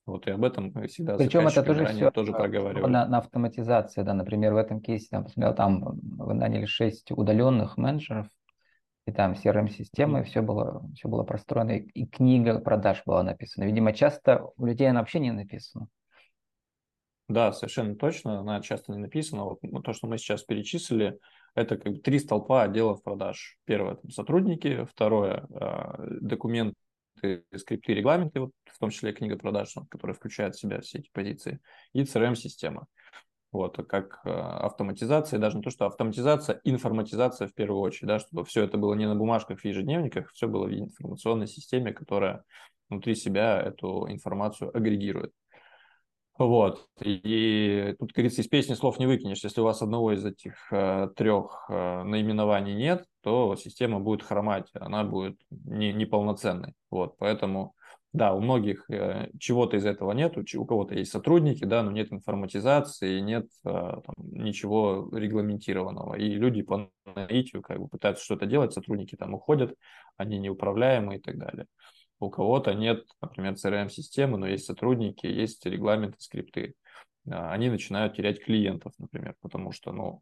Вот 0.05 0.25
и 0.25 0.31
об 0.31 0.45
этом 0.45 0.71
мы 0.73 0.87
всегда 0.87 1.17
Причем 1.17 1.47
это 1.47 1.61
тоже 1.63 1.85
все 1.87 2.09
тоже 2.11 2.31
проговаривали. 2.31 2.89
На, 2.89 3.05
на 3.05 3.17
автоматизации, 3.17 4.03
да, 4.03 4.13
например, 4.13 4.53
в 4.53 4.57
этом 4.57 4.79
кейсе, 4.79 5.07
там, 5.11 5.25
посмотрел, 5.25 5.53
там 5.53 5.83
вы 5.83 6.33
наняли 6.33 6.65
6 6.65 7.11
удаленных 7.11 7.75
менеджеров, 7.75 8.27
И 9.05 9.11
там 9.11 9.33
CRM-система, 9.33 10.21
и 10.21 10.23
все 10.23 10.41
было, 10.41 10.89
все 10.95 11.09
было 11.09 11.23
простроено, 11.23 11.71
и, 11.71 11.81
и 11.81 12.05
книга 12.07 12.59
продаж 12.59 13.03
была 13.05 13.21
написана. 13.23 13.65
Видимо, 13.65 13.91
часто 13.91 14.45
у 14.55 14.65
людей 14.65 14.89
она 14.89 15.01
вообще 15.01 15.19
не 15.19 15.33
написана. 15.33 15.89
Да, 17.27 17.51
совершенно 17.51 17.95
точно, 17.95 18.39
она 18.39 18.61
часто 18.61 18.93
не 18.93 18.99
написана. 18.99 19.43
Вот 19.43 19.59
ну, 19.61 19.81
то, 19.81 19.91
что 19.91 20.07
мы 20.07 20.17
сейчас 20.17 20.43
перечислили, 20.43 21.19
это 21.57 21.75
как 21.77 21.93
бы 21.93 21.99
три 21.99 22.19
столпа 22.19 22.63
отделов 22.63 23.01
продаж. 23.01 23.57
Первое– 23.65 23.97
сотрудники, 24.09 24.85
второе 24.85 25.47
а,– 25.55 25.95
документы, 26.21 26.75
скрипты, 27.55 27.95
регламенты, 27.95 28.41
вот, 28.41 28.51
в 28.65 28.77
том 28.77 28.91
числе 28.91 29.11
книга 29.11 29.37
продаж, 29.37 29.73
которая 29.89 30.15
включает 30.15 30.55
в 30.55 30.59
себя 30.59 30.81
все 30.81 30.99
эти 30.99 31.09
позиции, 31.11 31.59
и 31.93 32.03
CRM-система. 32.03 32.85
Вот, 33.51 33.77
как 33.87 34.19
а, 34.23 34.67
автоматизация, 34.67 35.39
даже 35.39 35.57
не 35.57 35.63
то, 35.63 35.71
что 35.71 35.87
автоматизация, 35.87 36.61
информатизация 36.63 37.47
в 37.47 37.55
первую 37.55 37.81
очередь, 37.81 38.07
да, 38.07 38.19
чтобы 38.19 38.45
все 38.45 38.63
это 38.63 38.77
было 38.77 38.93
не 38.93 39.07
на 39.07 39.15
бумажках, 39.15 39.59
в 39.59 39.65
ежедневниках, 39.65 40.31
все 40.33 40.47
было 40.47 40.67
в 40.67 40.71
информационной 40.71 41.47
системе, 41.47 41.91
которая 41.91 42.43
внутри 42.87 43.15
себя 43.15 43.59
эту 43.59 44.07
информацию 44.09 44.75
агрегирует. 44.77 45.33
Вот. 46.37 46.87
И 47.01 47.95
тут, 47.99 48.09
как 48.09 48.17
говорится, 48.17 48.41
из 48.41 48.47
песни 48.47 48.75
слов 48.75 48.99
не 48.99 49.07
выкинешь. 49.07 49.43
Если 49.43 49.59
у 49.59 49.63
вас 49.63 49.81
одного 49.81 50.13
из 50.13 50.23
этих 50.23 50.71
э, 50.71 51.09
трех 51.15 51.65
э, 51.69 52.03
наименований 52.03 52.75
нет, 52.75 53.05
то 53.23 53.55
система 53.55 53.99
будет 53.99 54.21
хромать, 54.21 54.69
она 54.73 55.03
будет 55.03 55.39
не, 55.49 55.93
неполноценной. 55.93 56.73
Вот. 56.91 57.17
Поэтому, 57.17 57.73
да, 58.13 58.35
у 58.35 58.39
многих 58.39 58.87
э, 58.91 59.31
чего-то 59.39 59.77
из 59.77 59.85
этого 59.85 60.11
нет, 60.11 60.37
у, 60.37 60.61
у 60.61 60.65
кого-то 60.65 60.93
есть 60.93 61.11
сотрудники, 61.11 61.65
да, 61.65 61.81
но 61.81 61.89
нет 61.89 62.13
информатизации, 62.13 63.19
нет 63.19 63.47
э, 63.65 63.69
там, 63.69 64.15
ничего 64.17 65.09
регламентированного. 65.11 66.15
И 66.15 66.29
люди 66.29 66.61
по 66.61 66.91
наитию 67.15 67.63
как 67.63 67.79
бы 67.79 67.87
пытаются 67.87 68.23
что-то 68.23 68.45
делать, 68.45 68.73
сотрудники 68.73 69.15
там 69.15 69.33
уходят, 69.33 69.73
они 70.17 70.37
неуправляемы 70.37 71.15
и 71.15 71.19
так 71.19 71.39
далее. 71.39 71.65
У 72.19 72.29
кого-то 72.29 72.73
нет, 72.73 73.05
например, 73.21 73.53
CRM-системы, 73.53 74.37
но 74.37 74.47
есть 74.47 74.65
сотрудники, 74.65 75.27
есть 75.27 75.65
регламенты, 75.65 76.17
скрипты. 76.19 76.73
А, 77.29 77.51
они 77.51 77.69
начинают 77.69 78.15
терять 78.15 78.43
клиентов, 78.43 78.93
например, 78.97 79.35
потому 79.41 79.71
что, 79.71 79.91
ну, 79.91 80.21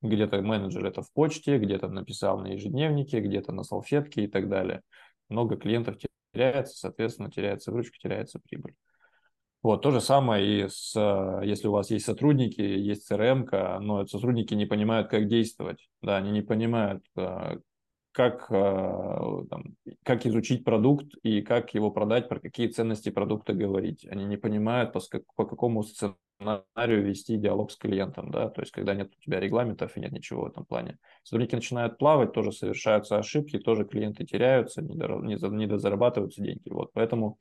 где-то 0.00 0.40
менеджер 0.40 0.84
это 0.86 1.02
в 1.02 1.12
почте, 1.12 1.58
где-то 1.58 1.88
написал 1.88 2.38
на 2.38 2.48
ежедневнике, 2.48 3.20
где-то 3.20 3.52
на 3.52 3.62
салфетке 3.62 4.24
и 4.24 4.26
так 4.26 4.48
далее. 4.48 4.82
Много 5.28 5.56
клиентов 5.56 5.96
теряется, 6.32 6.76
соответственно, 6.78 7.30
теряется 7.30 7.72
выручка, 7.72 7.98
теряется 7.98 8.38
прибыль. 8.38 8.74
Вот, 9.62 9.80
то 9.80 9.90
же 9.90 10.02
самое 10.02 10.66
и 10.66 10.68
с, 10.68 10.94
если 11.42 11.68
у 11.68 11.72
вас 11.72 11.90
есть 11.90 12.04
сотрудники, 12.04 12.60
есть 12.60 13.10
CRM, 13.10 13.80
но 13.80 14.06
сотрудники 14.06 14.52
не 14.52 14.66
понимают, 14.66 15.08
как 15.08 15.26
действовать, 15.26 15.88
да, 16.02 16.18
они 16.18 16.32
не 16.32 16.42
понимают, 16.42 17.02
а, 17.16 17.56
как, 18.14 18.46
э, 18.48 18.54
там, 19.50 19.74
как 20.04 20.24
изучить 20.24 20.64
продукт 20.64 21.16
и 21.24 21.42
как 21.42 21.74
его 21.74 21.90
продать, 21.90 22.28
про 22.28 22.38
какие 22.38 22.68
ценности 22.68 23.08
продукта 23.08 23.54
говорить. 23.54 24.06
Они 24.08 24.24
не 24.24 24.36
понимают, 24.36 24.92
по, 24.92 25.00
по 25.34 25.44
какому 25.44 25.82
сценарию 25.82 27.04
вести 27.04 27.36
диалог 27.36 27.72
с 27.72 27.76
клиентом, 27.76 28.30
да, 28.30 28.50
то 28.50 28.60
есть 28.60 28.70
когда 28.70 28.94
нет 28.94 29.12
у 29.18 29.20
тебя 29.20 29.40
регламентов 29.40 29.96
и 29.96 30.00
нет 30.00 30.12
ничего 30.12 30.42
в 30.42 30.46
этом 30.46 30.64
плане. 30.64 30.98
Сотрудники 31.24 31.56
начинают 31.56 31.98
плавать, 31.98 32.32
тоже 32.32 32.52
совершаются 32.52 33.18
ошибки, 33.18 33.58
тоже 33.58 33.84
клиенты 33.84 34.24
теряются, 34.24 34.80
не, 34.80 34.94
до, 34.94 35.16
не, 35.16 35.34
не 35.56 35.66
дозарабатываются 35.66 36.40
деньги. 36.40 36.68
Вот, 36.70 36.92
поэтому, 36.92 37.38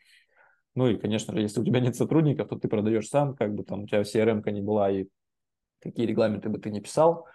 ну 0.73 0.87
и, 0.87 0.97
конечно 0.97 1.35
же, 1.35 1.41
если 1.41 1.61
у 1.61 1.65
тебя 1.65 1.81
нет 1.81 1.95
сотрудников, 1.95 2.49
то 2.49 2.57
ты 2.57 2.67
продаешь 2.67 3.09
сам, 3.09 3.35
как 3.35 3.53
бы 3.53 3.63
там 3.63 3.83
у 3.83 3.87
тебя 3.87 4.01
CRM-ка 4.01 4.49
не 4.49 4.63
была 4.63 4.89
и 4.89 5.05
какие 5.81 6.07
регламенты 6.07 6.49
бы 6.49 6.57
ты 6.57 6.71
не 6.71 6.81
писал, 6.81 7.27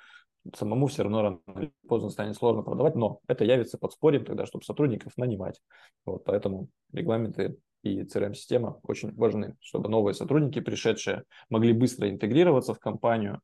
самому 0.57 0.87
все 0.87 1.03
равно 1.03 1.23
рано 1.23 1.41
или 1.57 1.73
поздно 1.89 2.11
станет 2.11 2.37
сложно 2.37 2.63
продавать, 2.63 2.95
но 2.95 3.21
это 3.27 3.45
явится 3.45 3.79
подспорьем 3.79 4.25
тогда, 4.25 4.47
чтобы 4.47 4.65
сотрудников 4.65 5.17
нанимать. 5.17 5.61
Вот, 6.05 6.25
поэтому 6.25 6.69
регламенты 6.93 7.59
и 7.83 8.03
CRM-система 8.03 8.81
очень 8.83 9.15
важны, 9.15 9.57
чтобы 9.61 9.89
новые 9.89 10.15
сотрудники, 10.15 10.61
пришедшие, 10.61 11.25
могли 11.49 11.73
быстро 11.73 12.09
интегрироваться 12.11 12.75
в 12.75 12.81
компанию, 12.81 13.41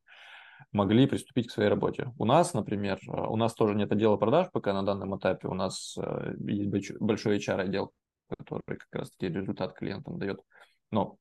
могли 0.72 1.06
приступить 1.06 1.48
к 1.48 1.50
своей 1.50 1.68
работе. 1.68 2.12
У 2.18 2.24
нас, 2.24 2.54
например, 2.54 2.98
у 3.06 3.36
нас 3.36 3.54
тоже 3.54 3.74
нет 3.74 3.92
отдела 3.92 4.16
продаж 4.16 4.48
пока 4.52 4.72
на 4.72 4.82
данном 4.82 5.16
этапе, 5.16 5.48
у 5.48 5.54
нас 5.54 5.96
э, 5.98 6.34
есть 6.40 6.98
большой 6.98 7.38
HR-отдел, 7.38 7.92
который 8.38 8.78
как 8.78 8.88
раз-таки 8.92 9.28
результат 9.28 9.74
клиентам 9.74 10.18
дает. 10.18 10.40
Но 10.90 11.18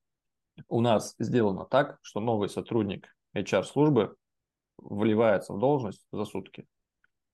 у 0.68 0.82
нас 0.82 1.16
сделано 1.20 1.66
так, 1.66 2.00
что 2.02 2.20
новый 2.20 2.50
сотрудник 2.50 3.08
HR-службы 3.36 4.16
вливается 4.78 5.54
в 5.54 5.60
должность 5.60 6.06
за 6.12 6.26
сутки. 6.26 6.66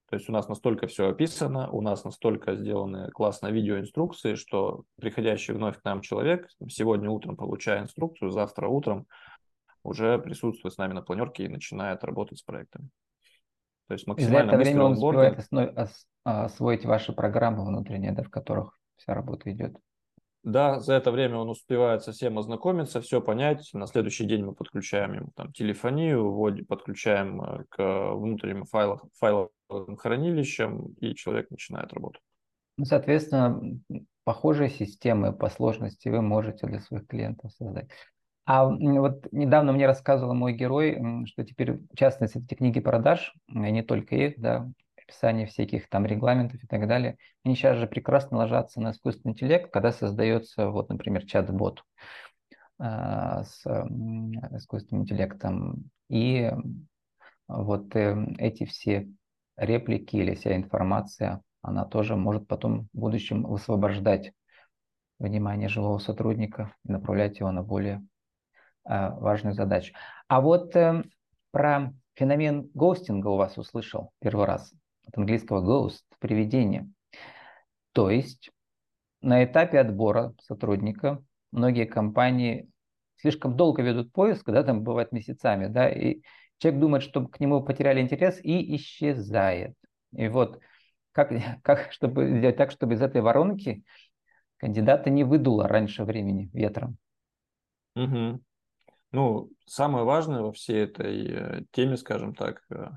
То 0.10 0.16
есть 0.16 0.28
у 0.28 0.32
нас 0.32 0.48
настолько 0.48 0.88
все 0.88 1.10
описано, 1.10 1.70
у 1.70 1.82
нас 1.82 2.04
настолько 2.04 2.56
сделаны 2.56 3.12
классные 3.12 3.54
видеоинструкции, 3.54 4.34
что 4.34 4.84
приходящий 5.00 5.54
вновь 5.54 5.80
к 5.80 5.84
нам 5.84 6.02
человек 6.02 6.50
сегодня 6.68 7.10
утром 7.12 7.38
получая 7.38 7.84
инструкцию, 7.84 8.32
завтра 8.32 8.68
утром 8.68 9.06
уже 9.84 10.18
присутствует 10.18 10.74
с 10.74 10.78
нами 10.78 10.94
на 10.94 11.04
планерке 11.04 11.46
и 11.46 11.50
начинает 11.50 12.04
работать 12.04 12.40
с 12.40 12.44
проектами. 12.44 12.90
То 13.88 13.94
есть 13.94 14.08
максимально 14.08 14.52
за 14.52 14.58
это 14.58 14.64
время 14.64 14.84
он 14.84 14.92
успевает 14.94 15.48
освоить 16.24 16.86
ваши 16.86 17.14
программы 17.14 17.66
внутренние, 17.66 18.12
да, 18.12 18.24
в 18.24 18.30
которых 18.30 18.78
вся 18.98 19.14
работа 19.14 19.52
идет. 19.52 19.78
Да, 20.50 20.80
за 20.80 20.96
это 20.96 21.12
время 21.12 21.38
он 21.38 21.50
успевает 21.50 22.04
совсем 22.04 22.40
ознакомиться, 22.40 23.02
все 23.02 23.22
понять. 23.22 23.70
На 23.74 23.86
следующий 23.86 24.26
день 24.26 24.44
мы 24.44 24.54
подключаем 24.54 25.14
ему 25.14 25.32
там 25.36 25.54
телефонию, 25.54 26.32
вводим, 26.32 26.66
подключаем 26.66 27.42
э, 27.42 27.64
к 27.70 28.14
внутренним 28.16 28.66
файлам, 28.66 29.00
файловым 29.20 29.96
хранилищам, 29.98 30.88
и 31.00 31.14
человек 31.14 31.52
начинает 31.52 31.94
работу. 31.94 32.20
Ну, 32.78 32.86
соответственно, 32.86 33.62
похожие 34.24 34.70
системы 34.70 35.34
по 35.34 35.50
сложности 35.50 36.10
вы 36.10 36.22
можете 36.22 36.66
для 36.66 36.80
своих 36.80 37.06
клиентов 37.06 37.52
создать. 37.54 37.90
А 38.46 38.66
вот 38.66 39.32
недавно 39.32 39.74
мне 39.74 39.86
рассказывал 39.86 40.34
мой 40.34 40.54
герой, 40.54 40.98
что 41.28 41.44
теперь, 41.44 41.74
в 41.74 41.96
частности, 41.96 42.40
эти 42.40 42.56
книги 42.56 42.80
продаж, 42.80 43.36
и 43.48 43.54
не 43.54 43.84
только 43.84 44.16
их, 44.16 44.40
да, 44.40 44.68
описание 45.10 45.48
всяких 45.48 45.90
там 45.90 46.06
регламентов 46.06 46.64
и 46.64 46.68
так 46.68 46.88
далее, 46.88 47.18
они 47.44 47.56
сейчас 47.56 47.78
же 47.78 47.88
прекрасно 47.88 48.38
ложатся 48.38 48.80
на 48.80 48.92
искусственный 48.92 49.34
интеллект, 49.34 49.72
когда 49.72 49.92
создается, 49.92 50.70
вот, 50.70 50.90
например, 50.90 51.26
чат-бот 51.26 51.84
э, 52.80 53.44
с 53.44 53.66
искусственным 54.56 55.04
интеллектом. 55.04 55.90
И 56.10 56.52
вот 57.48 57.96
э, 57.96 58.16
эти 58.38 58.66
все 58.66 59.10
реплики 59.58 60.16
или 60.16 60.36
вся 60.36 60.56
информация, 60.56 61.42
она 61.62 61.86
тоже 61.86 62.16
может 62.16 62.48
потом 62.48 62.88
в 62.94 63.00
будущем 63.00 63.44
высвобождать 63.44 64.32
внимание 65.18 65.68
живого 65.68 65.98
сотрудника 66.00 66.74
и 66.86 66.92
направлять 66.92 67.40
его 67.40 67.52
на 67.52 67.64
более 67.64 68.06
э, 68.88 69.10
важную 69.10 69.54
задачу. 69.54 69.94
А 70.28 70.40
вот 70.40 70.76
э, 70.76 71.04
про 71.52 71.94
феномен 72.14 72.70
гостинга 72.74 73.28
у 73.28 73.38
вас 73.38 73.58
услышал 73.58 74.12
первый 74.20 74.46
раз 74.46 74.74
от 75.10 75.18
английского 75.18 75.62
ghost, 75.62 76.04
привидение. 76.20 76.90
То 77.94 78.10
есть 78.10 78.52
на 79.22 79.44
этапе 79.44 79.80
отбора 79.80 80.34
сотрудника 80.42 81.24
многие 81.52 81.86
компании 81.86 82.70
слишком 83.18 83.58
долго 83.58 83.82
ведут 83.82 84.14
поиск, 84.14 84.46
да, 84.50 84.64
там 84.64 84.84
бывает 84.84 85.12
месяцами, 85.12 85.68
да, 85.68 85.90
и 85.90 86.22
человек 86.60 86.80
думает, 86.80 87.04
что 87.04 87.28
к 87.28 87.40
нему 87.40 87.62
потеряли 87.64 88.00
интерес 88.00 88.40
и 88.42 88.76
исчезает. 88.76 89.76
И 90.14 90.28
вот 90.28 90.60
как, 91.12 91.32
как 91.64 91.92
чтобы 91.92 92.38
сделать 92.38 92.58
так, 92.58 92.72
чтобы 92.72 92.94
из 92.94 93.02
этой 93.02 93.22
воронки 93.22 93.84
кандидата 94.58 95.10
не 95.10 95.24
выдуло 95.24 95.68
раньше 95.68 96.04
времени 96.04 96.50
ветром? 96.54 96.98
Угу. 97.96 98.42
Ну, 99.12 99.50
самое 99.66 100.06
важное 100.06 100.42
во 100.42 100.52
всей 100.52 100.84
этой 100.84 101.28
э, 101.28 101.64
теме, 101.72 101.98
скажем 101.98 102.36
так, 102.36 102.62
э, 102.70 102.90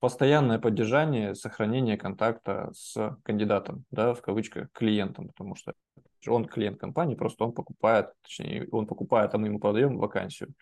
постоянное 0.00 0.58
поддержание, 0.58 1.34
сохранение 1.34 1.96
контакта 1.96 2.70
с 2.72 3.16
кандидатом, 3.24 3.84
да, 3.90 4.14
в 4.14 4.22
кавычках, 4.22 4.70
клиентом, 4.72 5.28
потому 5.28 5.54
что 5.54 5.72
он 6.26 6.44
клиент 6.46 6.78
компании, 6.78 7.14
просто 7.14 7.44
он 7.44 7.52
покупает, 7.52 8.12
точнее, 8.22 8.68
он 8.70 8.86
покупает, 8.86 9.34
а 9.34 9.38
мы 9.38 9.48
ему 9.48 9.58
продаем 9.58 9.98
вакансию. 9.98 10.54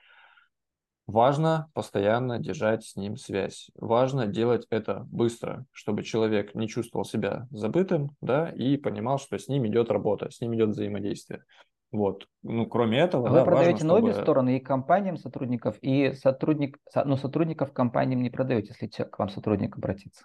Важно 1.07 1.71
постоянно 1.73 2.40
держать 2.40 2.85
с 2.85 2.97
ним 2.97 3.16
связь. 3.16 3.71
Важно 3.76 4.26
делать 4.26 4.66
это 4.71 5.07
быстро, 5.09 5.64
чтобы 5.71 6.02
человек 6.02 6.55
не 6.57 6.66
чувствовал 6.66 7.05
себя 7.05 7.47
забытым, 7.52 8.16
да, 8.21 8.50
и 8.50 8.76
понимал, 8.76 9.19
что 9.19 9.38
с 9.38 9.47
ним 9.47 9.66
идет 9.69 9.90
работа, 9.90 10.31
с 10.31 10.40
ним 10.40 10.57
идет 10.57 10.71
взаимодействие. 10.71 11.45
Вот. 11.93 12.26
Ну, 12.43 12.66
кроме 12.66 12.99
этого, 12.99 13.28
а 13.28 13.33
да, 13.33 13.38
Вы 13.40 13.45
продаете 13.45 13.73
важно, 13.73 13.88
на 13.88 13.95
чтобы... 13.95 14.11
обе 14.11 14.23
стороны, 14.23 14.57
и 14.57 14.61
компаниям 14.61 15.16
сотрудников, 15.16 15.76
и 15.81 16.12
сотрудник, 16.14 16.78
ну, 17.05 17.16
сотрудников 17.16 17.73
компаниям 17.73 18.23
не 18.23 18.31
продаете, 18.31 18.75
если 18.78 19.05
к 19.05 19.19
вам 19.19 19.28
сотрудник 19.28 19.76
обратится. 19.76 20.25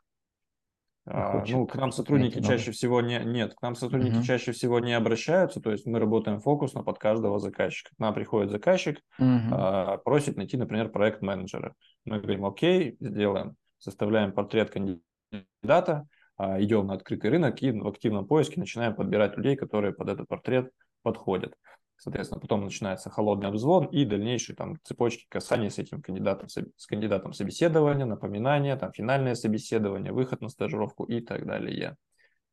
А, 1.06 1.44
ну, 1.48 1.66
к 1.66 1.76
нам 1.76 1.92
сотрудники 1.92 2.36
новый. 2.36 2.48
чаще 2.48 2.72
всего 2.72 3.02
не 3.02 3.20
нет, 3.26 3.56
к 3.56 3.62
нам 3.64 3.76
сотрудники 3.76 4.18
uh 4.18 4.24
чаще 4.24 4.52
всего 4.52 4.80
не 4.80 4.94
обращаются, 4.94 5.60
то 5.60 5.72
есть 5.72 5.88
мы 5.88 5.98
работаем 5.98 6.40
фокусно 6.40 6.84
под 6.84 7.00
каждого 7.00 7.40
заказчика. 7.40 7.90
К 7.96 8.00
нам 8.00 8.14
приходит 8.14 8.52
заказчик, 8.52 9.00
uh 9.20 9.40
а, 9.52 9.98
просит 9.98 10.38
найти, 10.38 10.58
например, 10.58 10.90
проект 10.90 11.24
менеджера. 11.24 11.74
Мы 12.06 12.20
говорим, 12.20 12.46
окей, 12.46 12.98
сделаем, 13.00 13.56
составляем 13.80 14.32
портрет 14.32 14.70
кандидата, 14.70 16.08
а, 16.38 16.62
идем 16.62 16.86
на 16.86 16.94
открытый 16.94 17.32
рынок 17.32 17.64
и 17.64 17.72
в 17.72 17.88
активном 17.88 18.28
поиске 18.28 18.60
начинаем 18.60 18.94
подбирать 18.96 19.38
людей, 19.38 19.56
которые 19.56 19.94
под 19.94 20.08
этот 20.08 20.28
портрет 20.28 20.72
подходят. 21.02 21.56
Соответственно, 21.98 22.42
потом 22.42 22.64
начинается 22.64 23.12
холодный 23.12 23.48
обзвон 23.48 23.86
и 23.86 24.06
дальнейшие 24.06 24.56
там 24.56 24.78
цепочки 24.84 25.28
касаний 25.30 25.70
с 25.70 25.78
этим 25.78 26.02
кандидатом, 26.02 26.50
с 26.50 26.88
кандидатом 26.88 27.34
собеседования, 27.34 28.06
напоминания, 28.06 28.76
там 28.76 28.92
финальное 28.92 29.36
собеседование, 29.36 30.12
выход 30.12 30.42
на 30.42 30.50
стажировку 30.50 31.04
и 31.04 31.22
так 31.22 31.46
далее. 31.46 31.98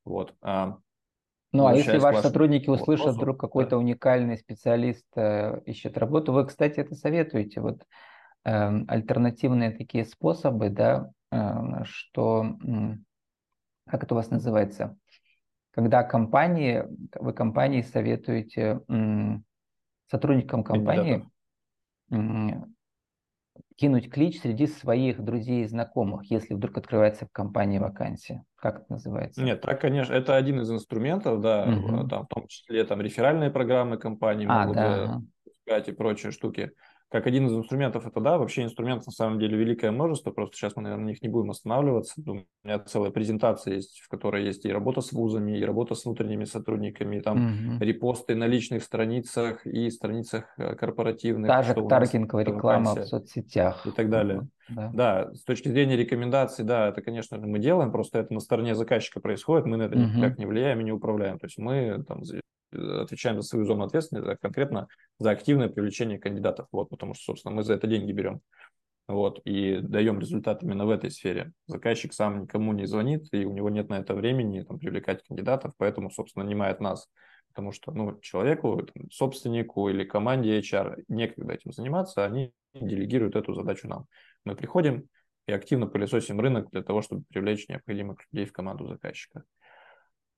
Вот. 0.04 0.34
А, 0.42 0.76
ну, 1.52 1.66
а 1.66 1.74
если 1.74 1.96
ваши 1.98 2.20
сотрудники 2.20 2.68
услышат, 2.68 3.06
вопросу, 3.06 3.18
вдруг 3.18 3.40
какой-то 3.40 3.70
да. 3.70 3.78
уникальный 3.78 4.36
специалист 4.36 5.06
э, 5.16 5.62
ищет 5.64 5.96
работу, 5.96 6.32
вы, 6.32 6.46
кстати, 6.46 6.80
это 6.80 6.94
советуете, 6.94 7.62
вот 7.62 7.84
э, 8.44 8.84
альтернативные 8.86 9.70
такие 9.70 10.04
способы, 10.04 10.68
да, 10.68 11.10
э, 11.32 11.84
что, 11.84 12.58
э, 12.62 12.96
как 13.88 14.04
это 14.04 14.14
у 14.14 14.16
вас 14.16 14.28
называется, 14.28 14.98
когда 15.78 16.02
компании, 16.02 16.82
вы 17.20 17.32
компании 17.32 17.82
советуете 17.82 18.80
сотрудникам 20.10 20.64
компании 20.64 21.24
м, 22.10 22.74
кинуть 23.76 24.10
клич 24.10 24.40
среди 24.40 24.66
своих 24.66 25.22
друзей 25.22 25.62
и 25.62 25.68
знакомых, 25.68 26.28
если 26.32 26.54
вдруг 26.54 26.78
открывается 26.78 27.26
в 27.26 27.30
компании 27.30 27.78
вакансия. 27.78 28.44
Как 28.56 28.80
это 28.80 28.94
называется? 28.94 29.40
Нет, 29.40 29.60
так, 29.60 29.80
конечно, 29.80 30.14
это 30.14 30.34
один 30.34 30.62
из 30.62 30.68
инструментов, 30.68 31.40
да, 31.40 31.68
угу. 31.68 32.08
там, 32.08 32.24
в 32.24 32.28
том 32.28 32.48
числе 32.48 32.82
там 32.82 33.00
реферальные 33.00 33.52
программы 33.52 33.98
компании 33.98 34.46
а, 34.48 34.62
могут 34.62 34.74
да, 34.74 35.22
запускать 35.44 35.88
и 35.88 35.92
прочие 35.92 36.32
штуки 36.32 36.72
как 37.10 37.26
один 37.26 37.46
из 37.46 37.52
инструментов 37.52 38.06
это 38.06 38.20
да, 38.20 38.36
вообще 38.36 38.64
инструментов 38.64 39.06
на 39.06 39.12
самом 39.12 39.38
деле 39.38 39.56
великое 39.56 39.90
множество, 39.90 40.30
просто 40.30 40.56
сейчас 40.56 40.76
мы, 40.76 40.82
наверное, 40.82 41.04
на 41.04 41.08
них 41.08 41.22
не 41.22 41.28
будем 41.28 41.50
останавливаться. 41.50 42.20
У 42.26 42.44
меня 42.64 42.78
целая 42.80 43.10
презентация 43.10 43.76
есть, 43.76 44.00
в 44.00 44.08
которой 44.08 44.44
есть 44.44 44.66
и 44.66 44.72
работа 44.72 45.00
с 45.00 45.12
вузами, 45.12 45.58
и 45.58 45.64
работа 45.64 45.94
с 45.94 46.04
внутренними 46.04 46.44
сотрудниками, 46.44 47.16
и 47.16 47.20
там 47.20 47.76
угу. 47.76 47.84
репосты 47.84 48.34
на 48.34 48.46
личных 48.46 48.82
страницах 48.82 49.66
и 49.66 49.90
страницах 49.90 50.44
э, 50.58 50.74
корпоративных. 50.74 51.48
Та 51.48 51.62
же 51.62 51.74
таргетинговая 51.74 52.44
реклама 52.44 52.94
в 52.94 53.04
соцсетях. 53.06 53.86
И 53.86 53.90
так 53.90 54.10
далее. 54.10 54.46
Да. 54.68 54.90
да, 54.92 55.34
с 55.34 55.44
точки 55.44 55.68
зрения 55.68 55.96
рекомендаций, 55.96 56.62
да, 56.62 56.88
это, 56.88 57.00
конечно 57.00 57.38
же, 57.38 57.46
мы 57.46 57.58
делаем, 57.58 57.90
просто 57.90 58.18
это 58.18 58.34
на 58.34 58.40
стороне 58.40 58.74
заказчика 58.74 59.18
происходит, 59.18 59.64
мы 59.64 59.78
на 59.78 59.84
это 59.84 59.98
угу. 59.98 60.04
никак 60.04 60.36
не 60.36 60.44
влияем 60.44 60.80
и 60.80 60.84
не 60.84 60.92
управляем. 60.92 61.38
То 61.38 61.46
есть 61.46 61.56
мы 61.56 62.04
там 62.06 62.22
отвечаем 62.72 63.40
за 63.40 63.42
свою 63.42 63.64
зону 63.64 63.84
ответственности, 63.84 64.38
конкретно 64.40 64.88
за 65.18 65.30
активное 65.30 65.68
привлечение 65.68 66.18
кандидатов, 66.18 66.68
вот, 66.72 66.88
потому 66.88 67.14
что, 67.14 67.24
собственно, 67.24 67.54
мы 67.54 67.62
за 67.62 67.74
это 67.74 67.86
деньги 67.86 68.12
берем. 68.12 68.40
Вот, 69.06 69.40
и 69.46 69.78
даем 69.80 70.20
результат 70.20 70.62
именно 70.62 70.84
в 70.84 70.90
этой 70.90 71.10
сфере. 71.10 71.52
Заказчик 71.66 72.12
сам 72.12 72.42
никому 72.42 72.74
не 72.74 72.86
звонит, 72.86 73.26
и 73.32 73.46
у 73.46 73.52
него 73.54 73.70
нет 73.70 73.88
на 73.88 74.00
это 74.00 74.14
времени 74.14 74.62
там, 74.62 74.78
привлекать 74.78 75.22
кандидатов, 75.26 75.72
поэтому, 75.78 76.10
собственно, 76.10 76.44
нанимает 76.44 76.80
нас. 76.80 77.08
Потому 77.48 77.72
что 77.72 77.90
ну, 77.90 78.20
человеку, 78.20 78.82
там, 78.82 79.10
собственнику 79.10 79.88
или 79.88 80.04
команде 80.04 80.58
HR 80.58 81.04
некогда 81.08 81.54
этим 81.54 81.72
заниматься, 81.72 82.26
они 82.26 82.52
делегируют 82.74 83.34
эту 83.34 83.54
задачу 83.54 83.88
нам. 83.88 84.06
Мы 84.44 84.54
приходим 84.54 85.08
и 85.46 85.52
активно 85.52 85.86
пылесосим 85.86 86.38
рынок 86.38 86.70
для 86.70 86.82
того, 86.82 87.00
чтобы 87.00 87.24
привлечь 87.30 87.66
необходимых 87.68 88.18
людей 88.30 88.46
в 88.46 88.52
команду 88.52 88.86
заказчика. 88.86 89.44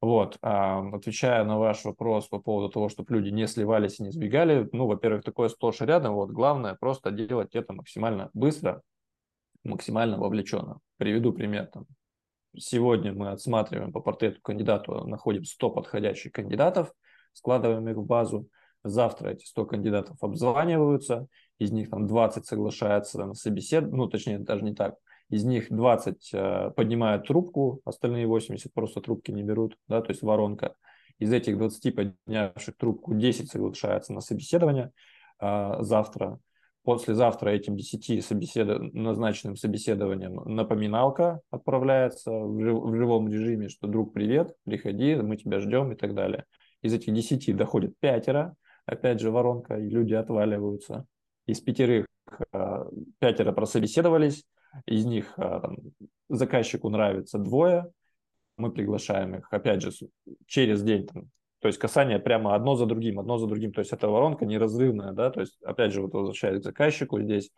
Вот, 0.01 0.39
а, 0.41 0.81
отвечая 0.95 1.45
на 1.45 1.59
ваш 1.59 1.85
вопрос 1.85 2.27
по 2.27 2.39
поводу 2.39 2.71
того, 2.71 2.89
чтобы 2.89 3.15
люди 3.15 3.29
не 3.29 3.47
сливались 3.47 4.01
и 4.01 4.03
не 4.03 4.11
сбегали, 4.11 4.67
ну, 4.73 4.87
во-первых, 4.87 5.25
такое 5.25 5.51
сплошь 5.51 5.83
и 5.83 5.85
рядом, 5.85 6.15
вот, 6.15 6.31
главное 6.31 6.75
просто 6.75 7.11
делать 7.11 7.55
это 7.55 7.75
максимально 7.75 8.31
быстро, 8.33 8.81
максимально 9.63 10.19
вовлеченно. 10.19 10.79
Приведу 10.97 11.35
пример. 11.35 11.67
Там. 11.67 11.85
Сегодня 12.57 13.13
мы 13.13 13.31
отсматриваем 13.31 13.93
по 13.93 14.01
портрету 14.01 14.41
кандидату, 14.41 15.07
находим 15.07 15.45
100 15.45 15.71
подходящих 15.71 16.33
кандидатов, 16.33 16.93
складываем 17.35 17.87
их 17.89 17.97
в 17.97 18.07
базу, 18.07 18.49
завтра 18.83 19.31
эти 19.31 19.45
100 19.45 19.67
кандидатов 19.67 20.17
обзваниваются, 20.23 21.27
из 21.59 21.73
них 21.73 21.91
там 21.91 22.07
20 22.07 22.47
соглашаются 22.47 23.25
на 23.27 23.35
собеседование, 23.35 23.99
ну, 23.99 24.09
точнее, 24.09 24.39
даже 24.39 24.65
не 24.65 24.75
так, 24.75 24.95
из 25.31 25.45
них 25.45 25.69
20 25.71 26.31
э, 26.33 26.71
поднимают 26.77 27.27
трубку, 27.27 27.81
остальные 27.85 28.27
80 28.27 28.73
просто 28.75 29.01
трубки 29.01 29.31
не 29.31 29.43
берут, 29.43 29.77
да, 29.89 30.03
то 30.03 30.11
есть 30.11 30.23
воронка. 30.23 30.75
Из 31.19 31.33
этих 31.33 31.57
20 31.57 31.95
поднявших 31.95 32.77
трубку 32.77 33.15
10 33.15 33.49
соглашаются 33.49 34.13
на 34.13 34.21
собеседование 34.21 34.91
э, 35.41 35.77
завтра. 35.81 36.39
Послезавтра 36.83 37.51
этим 37.51 37.77
10 37.77 38.25
собесед... 38.25 38.93
назначенным 38.93 39.55
собеседованием 39.55 40.35
напоминалка 40.35 41.41
отправляется 41.51 42.33
в, 42.33 42.61
жив... 42.61 42.79
в 42.83 42.97
живом 42.97 43.29
режиме, 43.29 43.69
что 43.69 43.87
друг, 43.87 44.13
привет, 44.13 44.55
приходи, 44.65 45.15
мы 45.15 45.37
тебя 45.37 45.61
ждем 45.61 45.93
и 45.93 45.95
так 45.95 46.15
далее. 46.15 46.45
Из 46.83 46.93
этих 46.93 47.15
10 47.15 47.55
доходит 47.57 47.95
пятеро, 48.01 48.57
опять 48.85 49.21
же 49.21 49.31
воронка, 49.31 49.77
и 49.77 49.89
люди 49.89 50.15
отваливаются. 50.15 51.07
Из 51.47 51.61
пятерых 51.61 52.07
э, 52.53 52.85
пятеро 53.21 53.53
прособеседовались, 53.53 54.45
из 54.87 55.05
них 55.05 55.35
а, 55.37 55.61
там, 55.61 55.77
заказчику 56.29 56.89
нравится 56.91 57.39
двое, 57.39 57.91
мы 58.57 58.71
приглашаем 58.71 59.37
их, 59.37 59.49
опять 59.51 59.83
же, 59.83 59.91
через 60.47 60.83
день, 60.83 61.07
там, 61.07 61.31
то 61.61 61.69
есть 61.69 61.79
касание 61.79 62.19
прямо 62.19 62.55
одно 62.55 62.75
за 62.75 62.87
другим, 62.87 63.21
одно 63.21 63.39
за 63.39 63.47
другим, 63.47 63.73
то 63.73 63.81
есть 63.81 63.93
эта 63.93 64.09
воронка 64.09 64.47
неразрывная, 64.47 65.13
да, 65.13 65.31
то 65.31 65.41
есть, 65.41 65.61
опять 65.63 65.93
же, 65.93 66.03
вот 66.03 66.13
возвращаясь 66.13 66.61
к 66.61 66.65
заказчику, 66.65 67.21
здесь 67.21 67.51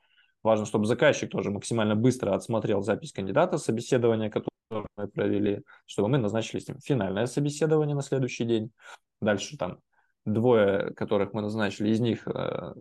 важно, 0.42 0.66
чтобы 0.66 0.87
заказчик 0.87 1.31
тоже 1.31 1.51
максимально 1.51 1.94
быстро 1.94 2.35
отсмотрел 2.35 2.83
запись 2.83 3.12
кандидата, 3.12 3.59
собеседования, 3.59 4.31
которое 4.31 4.87
мы 4.96 5.09
провели, 5.09 5.62
чтобы 5.87 6.09
мы 6.09 6.18
назначили 6.18 6.61
с 6.61 6.68
ним 6.68 6.79
финальное 6.81 7.27
собеседование 7.27 7.94
на 7.94 8.03
следующий 8.03 8.44
день. 8.44 8.72
Дальше 9.20 9.57
там 9.57 9.79
двое, 10.25 10.92
которых 10.94 11.33
мы 11.33 11.42
назначили, 11.42 11.90
из 11.90 12.01
них 12.01 12.27
э, 12.27 12.75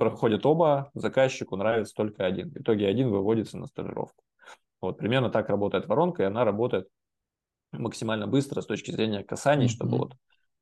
проходят 0.00 0.46
оба, 0.46 0.90
заказчику 0.94 1.56
нравится 1.56 1.94
только 1.94 2.24
один. 2.24 2.50
В 2.50 2.56
итоге 2.56 2.88
один 2.88 3.10
выводится 3.10 3.58
на 3.58 3.66
стажировку. 3.66 4.24
Вот 4.80 4.96
примерно 4.96 5.28
так 5.28 5.50
работает 5.50 5.86
воронка, 5.86 6.22
и 6.22 6.26
она 6.26 6.44
работает 6.44 6.88
максимально 7.70 8.26
быстро 8.26 8.62
с 8.62 8.66
точки 8.66 8.90
зрения 8.90 9.22
касаний, 9.22 9.66
mm-hmm. 9.66 9.68
чтобы 9.68 9.98
вот 9.98 10.14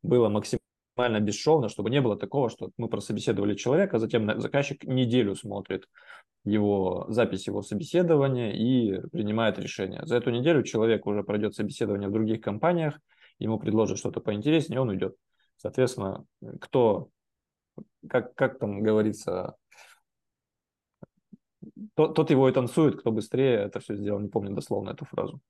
было 0.02 0.28
максимально 0.28 1.20
бесшовно, 1.20 1.68
чтобы 1.68 1.88
не 1.88 2.00
было 2.00 2.16
такого, 2.16 2.50
что 2.50 2.70
мы 2.76 2.88
прособеседовали 2.88 3.54
человека, 3.54 3.96
а 3.96 4.00
затем 4.00 4.40
заказчик 4.40 4.82
неделю 4.82 5.36
смотрит 5.36 5.84
его 6.44 7.06
запись 7.08 7.46
его 7.46 7.62
собеседования 7.62 8.52
и 8.52 9.00
принимает 9.12 9.58
решение. 9.60 10.04
За 10.04 10.16
эту 10.16 10.30
неделю 10.30 10.64
человек 10.64 11.06
уже 11.06 11.22
пройдет 11.22 11.54
собеседование 11.54 12.08
в 12.08 12.12
других 12.12 12.40
компаниях, 12.40 12.98
ему 13.38 13.60
предложат 13.60 13.98
что-то 13.98 14.20
поинтереснее, 14.20 14.80
он 14.80 14.88
уйдет. 14.88 15.14
Соответственно, 15.58 16.24
кто 16.60 17.10
как, 18.08 18.34
как 18.34 18.58
там 18.58 18.82
говорится, 18.82 19.56
тот, 21.94 22.14
тот 22.14 22.30
его 22.30 22.48
и 22.48 22.52
танцует, 22.52 23.00
кто 23.00 23.10
быстрее 23.10 23.56
это 23.56 23.80
все 23.80 23.96
сделал, 23.96 24.20
не 24.20 24.28
помню 24.28 24.54
дословно 24.54 24.90
эту 24.90 25.04
фразу. 25.04 25.40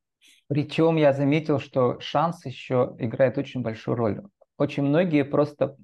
Причем 0.47 0.97
я 0.97 1.13
заметил, 1.13 1.59
что 1.59 2.01
шанс 2.01 2.45
еще 2.47 2.95
играет 2.99 3.39
очень 3.39 3.63
большую 3.63 3.97
роль. 3.97 4.23
Очень 4.57 4.85
многие 4.85 5.25
просто 5.25 5.77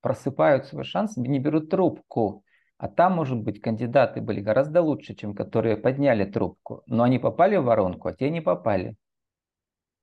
просыпают 0.00 0.66
свой 0.66 0.84
шанс, 0.84 1.16
не 1.16 1.38
берут 1.38 1.70
трубку. 1.70 2.44
А 2.76 2.88
там, 2.88 3.14
может 3.14 3.38
быть, 3.38 3.60
кандидаты 3.60 4.20
были 4.20 4.40
гораздо 4.40 4.82
лучше, 4.82 5.14
чем 5.14 5.34
которые 5.34 5.76
подняли 5.76 6.24
трубку. 6.24 6.82
Но 6.86 7.02
они 7.02 7.18
попали 7.18 7.56
в 7.56 7.64
воронку, 7.64 8.08
а 8.08 8.12
те 8.12 8.30
не 8.30 8.40
попали. 8.40 8.96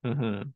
Угу. 0.04 0.52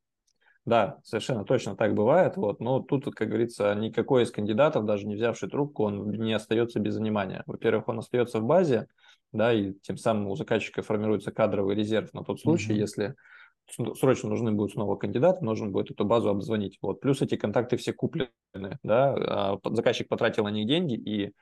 Да, 0.69 0.99
совершенно 1.03 1.45
точно 1.45 1.75
так 1.75 1.95
бывает. 1.95 2.37
Вот. 2.37 2.59
Но 2.59 2.79
тут, 2.79 3.05
как 3.15 3.27
говорится, 3.27 3.73
никакой 3.73 4.21
из 4.21 4.29
кандидатов, 4.29 4.85
даже 4.85 5.07
не 5.07 5.15
взявший 5.15 5.49
трубку, 5.49 5.85
он 5.85 6.11
не 6.11 6.31
остается 6.31 6.79
без 6.79 6.95
внимания. 6.97 7.41
Во-первых, 7.47 7.87
он 7.87 7.97
остается 7.97 8.39
в 8.39 8.43
базе, 8.43 8.85
да, 9.31 9.51
и 9.51 9.73
тем 9.81 9.97
самым 9.97 10.27
у 10.27 10.35
заказчика 10.35 10.83
формируется 10.83 11.31
кадровый 11.31 11.75
резерв 11.75 12.13
на 12.13 12.23
тот 12.23 12.39
случай, 12.39 12.73
mm-hmm. 12.73 12.81
если 12.81 13.15
срочно 13.95 14.29
нужны 14.29 14.51
будут 14.51 14.73
снова 14.73 14.95
кандидаты, 14.95 15.43
нужно 15.43 15.69
будет 15.69 15.89
эту 15.89 16.05
базу 16.05 16.29
обзвонить. 16.29 16.77
Вот. 16.83 17.01
Плюс 17.01 17.23
эти 17.23 17.35
контакты 17.35 17.75
все 17.75 17.91
куплены, 17.91 18.29
да, 18.83 19.15
а 19.15 19.59
заказчик 19.71 20.07
потратил 20.07 20.43
на 20.43 20.51
них 20.51 20.67
деньги, 20.67 20.93
и 20.93 21.33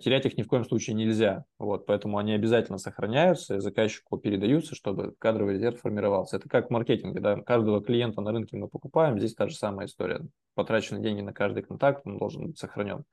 терять 0.00 0.26
их 0.26 0.36
ни 0.36 0.42
в 0.42 0.48
коем 0.48 0.64
случае 0.64 0.94
нельзя. 0.94 1.44
Вот, 1.58 1.86
поэтому 1.86 2.18
они 2.18 2.32
обязательно 2.32 2.78
сохраняются 2.78 3.56
и 3.56 3.60
заказчику 3.60 4.18
передаются, 4.18 4.74
чтобы 4.74 5.14
кадровый 5.18 5.54
резерв 5.54 5.80
формировался. 5.80 6.36
Это 6.36 6.48
как 6.48 6.68
в 6.68 6.70
маркетинге. 6.70 7.20
Да? 7.20 7.36
Каждого 7.42 7.82
клиента 7.82 8.20
на 8.20 8.32
рынке 8.32 8.56
мы 8.56 8.68
покупаем, 8.68 9.18
здесь 9.18 9.34
та 9.34 9.48
же 9.48 9.54
самая 9.54 9.86
история. 9.86 10.20
Потрачены 10.54 11.00
деньги 11.00 11.20
на 11.20 11.32
каждый 11.32 11.62
контакт, 11.62 12.02
он 12.06 12.18
должен 12.18 12.48
быть 12.48 12.58
сохранен. 12.58 13.04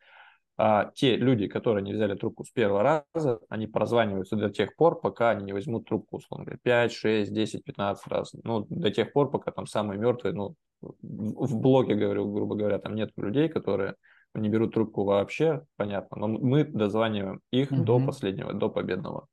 А 0.59 0.91
те 0.95 1.15
люди, 1.15 1.47
которые 1.47 1.83
не 1.83 1.93
взяли 1.93 2.15
трубку 2.15 2.43
с 2.43 2.49
первого 2.49 3.03
раза, 3.13 3.39
они 3.47 3.67
прозваниваются 3.67 4.35
до 4.35 4.49
тех 4.49 4.75
пор, 4.75 4.99
пока 4.99 5.29
они 5.29 5.45
не 5.45 5.53
возьмут 5.53 5.87
трубку, 5.87 6.17
условно 6.17 6.45
говоря, 6.45 6.59
5, 6.63 6.91
6, 6.91 7.31
10, 7.31 7.63
15 7.63 8.07
раз. 8.07 8.33
Ну, 8.43 8.65
до 8.67 8.89
тех 8.89 9.13
пор, 9.13 9.29
пока 9.29 9.51
там 9.51 9.67
самые 9.67 9.99
мертвые, 9.99 10.33
ну, 10.33 10.55
в 10.81 11.59
блоге, 11.59 11.93
говорю, 11.93 12.31
грубо 12.31 12.55
говоря, 12.55 12.79
там 12.79 12.95
нет 12.95 13.11
людей, 13.17 13.49
которые 13.49 13.95
не 14.41 14.49
берут 14.49 14.73
трубку 14.73 15.03
вообще, 15.03 15.63
понятно, 15.75 16.17
но 16.17 16.27
мы 16.27 16.63
дозваниваем 16.63 17.41
их 17.51 17.71
mm-hmm. 17.71 17.83
до 17.83 18.05
последнего, 18.05 18.53
до 18.53 18.69
победного. 18.69 19.27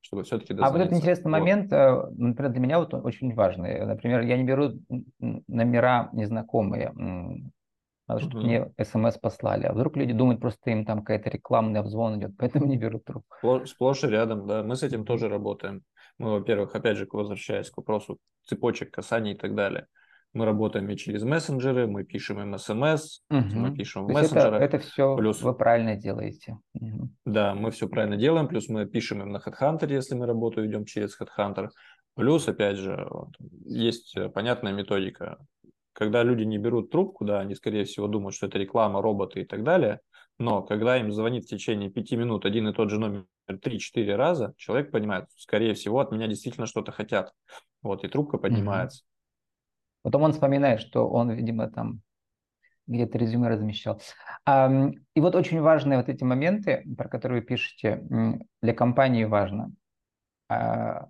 чтобы 0.00 0.22
все-таки 0.22 0.54
А 0.58 0.70
вот 0.70 0.80
этот 0.80 0.94
интересный 0.94 1.30
вот. 1.30 1.38
момент, 1.38 1.72
э, 1.72 2.02
например, 2.16 2.52
для 2.52 2.60
меня 2.60 2.78
вот 2.78 2.94
очень 2.94 3.34
важный. 3.34 3.84
Например, 3.84 4.20
я 4.22 4.36
не 4.36 4.44
беру 4.44 4.72
номера 5.18 6.08
незнакомые, 6.12 6.92
надо, 8.08 8.20
чтобы 8.20 8.38
угу. 8.38 8.46
мне 8.46 8.72
смс 8.82 9.18
послали. 9.18 9.66
А 9.66 9.72
вдруг 9.72 9.96
люди 9.96 10.14
думают, 10.14 10.40
просто 10.40 10.70
им 10.70 10.86
там 10.86 11.00
какая-то 11.00 11.28
рекламный 11.28 11.80
обзвон 11.80 12.18
идет, 12.18 12.36
поэтому 12.38 12.66
не 12.66 12.78
берут 12.78 13.04
трубку. 13.04 13.66
Сплошь 13.66 14.04
и 14.04 14.06
рядом, 14.06 14.46
да. 14.46 14.62
Мы 14.62 14.76
с 14.76 14.82
этим 14.82 15.04
тоже 15.04 15.28
работаем. 15.28 15.82
Мы, 16.16 16.30
во-первых, 16.30 16.74
опять 16.74 16.96
же, 16.96 17.06
возвращаясь 17.10 17.70
к 17.70 17.76
вопросу 17.76 18.18
цепочек 18.46 18.90
касаний 18.90 19.32
и 19.32 19.36
так 19.36 19.54
далее. 19.54 19.86
Мы 20.38 20.44
работаем 20.44 20.88
и 20.88 20.96
через 20.96 21.24
мессенджеры, 21.24 21.88
мы 21.88 22.04
пишем 22.04 22.40
им 22.40 22.56
смс, 22.56 23.22
угу. 23.28 23.44
мы 23.54 23.74
пишем 23.74 24.04
в 24.04 24.12
мессенджерах. 24.12 24.62
Это, 24.62 24.76
это 24.76 24.78
все 24.78 25.16
плюс, 25.16 25.42
вы 25.42 25.52
правильно 25.52 25.96
делаете. 25.96 26.58
Угу. 26.74 27.10
Да, 27.24 27.56
мы 27.56 27.72
все 27.72 27.88
правильно 27.88 28.16
делаем, 28.16 28.46
плюс 28.46 28.68
мы 28.68 28.86
пишем 28.86 29.20
им 29.20 29.32
на 29.32 29.38
HeadHunter, 29.38 29.92
если 29.92 30.14
мы 30.14 30.26
работу 30.26 30.64
идем 30.64 30.84
через 30.84 31.20
HeadHunter. 31.20 31.70
Плюс, 32.14 32.46
опять 32.46 32.76
же, 32.76 33.04
вот, 33.10 33.30
есть 33.64 34.16
понятная 34.32 34.72
методика. 34.72 35.38
Когда 35.92 36.22
люди 36.22 36.44
не 36.44 36.58
берут 36.58 36.92
трубку, 36.92 37.24
да, 37.24 37.40
они, 37.40 37.56
скорее 37.56 37.84
всего, 37.84 38.06
думают, 38.06 38.36
что 38.36 38.46
это 38.46 38.58
реклама, 38.58 39.02
роботы 39.02 39.40
и 39.40 39.44
так 39.44 39.64
далее. 39.64 39.98
Но 40.38 40.62
когда 40.62 40.98
им 40.98 41.10
звонит 41.10 41.46
в 41.46 41.48
течение 41.48 41.90
пяти 41.90 42.14
минут 42.14 42.46
один 42.46 42.68
и 42.68 42.72
тот 42.72 42.90
же 42.90 43.00
номер 43.00 43.24
3-4 43.50 44.14
раза, 44.14 44.54
человек 44.56 44.92
понимает, 44.92 45.26
скорее 45.36 45.74
всего, 45.74 45.98
от 45.98 46.12
меня 46.12 46.28
действительно 46.28 46.66
что-то 46.68 46.92
хотят. 46.92 47.32
Вот, 47.82 48.04
и 48.04 48.08
трубка 48.08 48.38
поднимается. 48.38 49.02
Потом 50.02 50.22
он 50.22 50.32
вспоминает, 50.32 50.80
что 50.80 51.08
он, 51.08 51.30
видимо, 51.30 51.68
там 51.68 52.00
где-то 52.86 53.18
резюме 53.18 53.48
размещал. 53.48 54.00
И 54.46 55.20
вот 55.20 55.34
очень 55.34 55.60
важные 55.60 55.98
вот 55.98 56.08
эти 56.08 56.24
моменты, 56.24 56.84
про 56.96 57.08
которые 57.08 57.40
вы 57.40 57.46
пишете, 57.46 58.02
для 58.62 58.74
компании 58.74 59.24
важно. 59.24 59.72
А, 60.48 61.08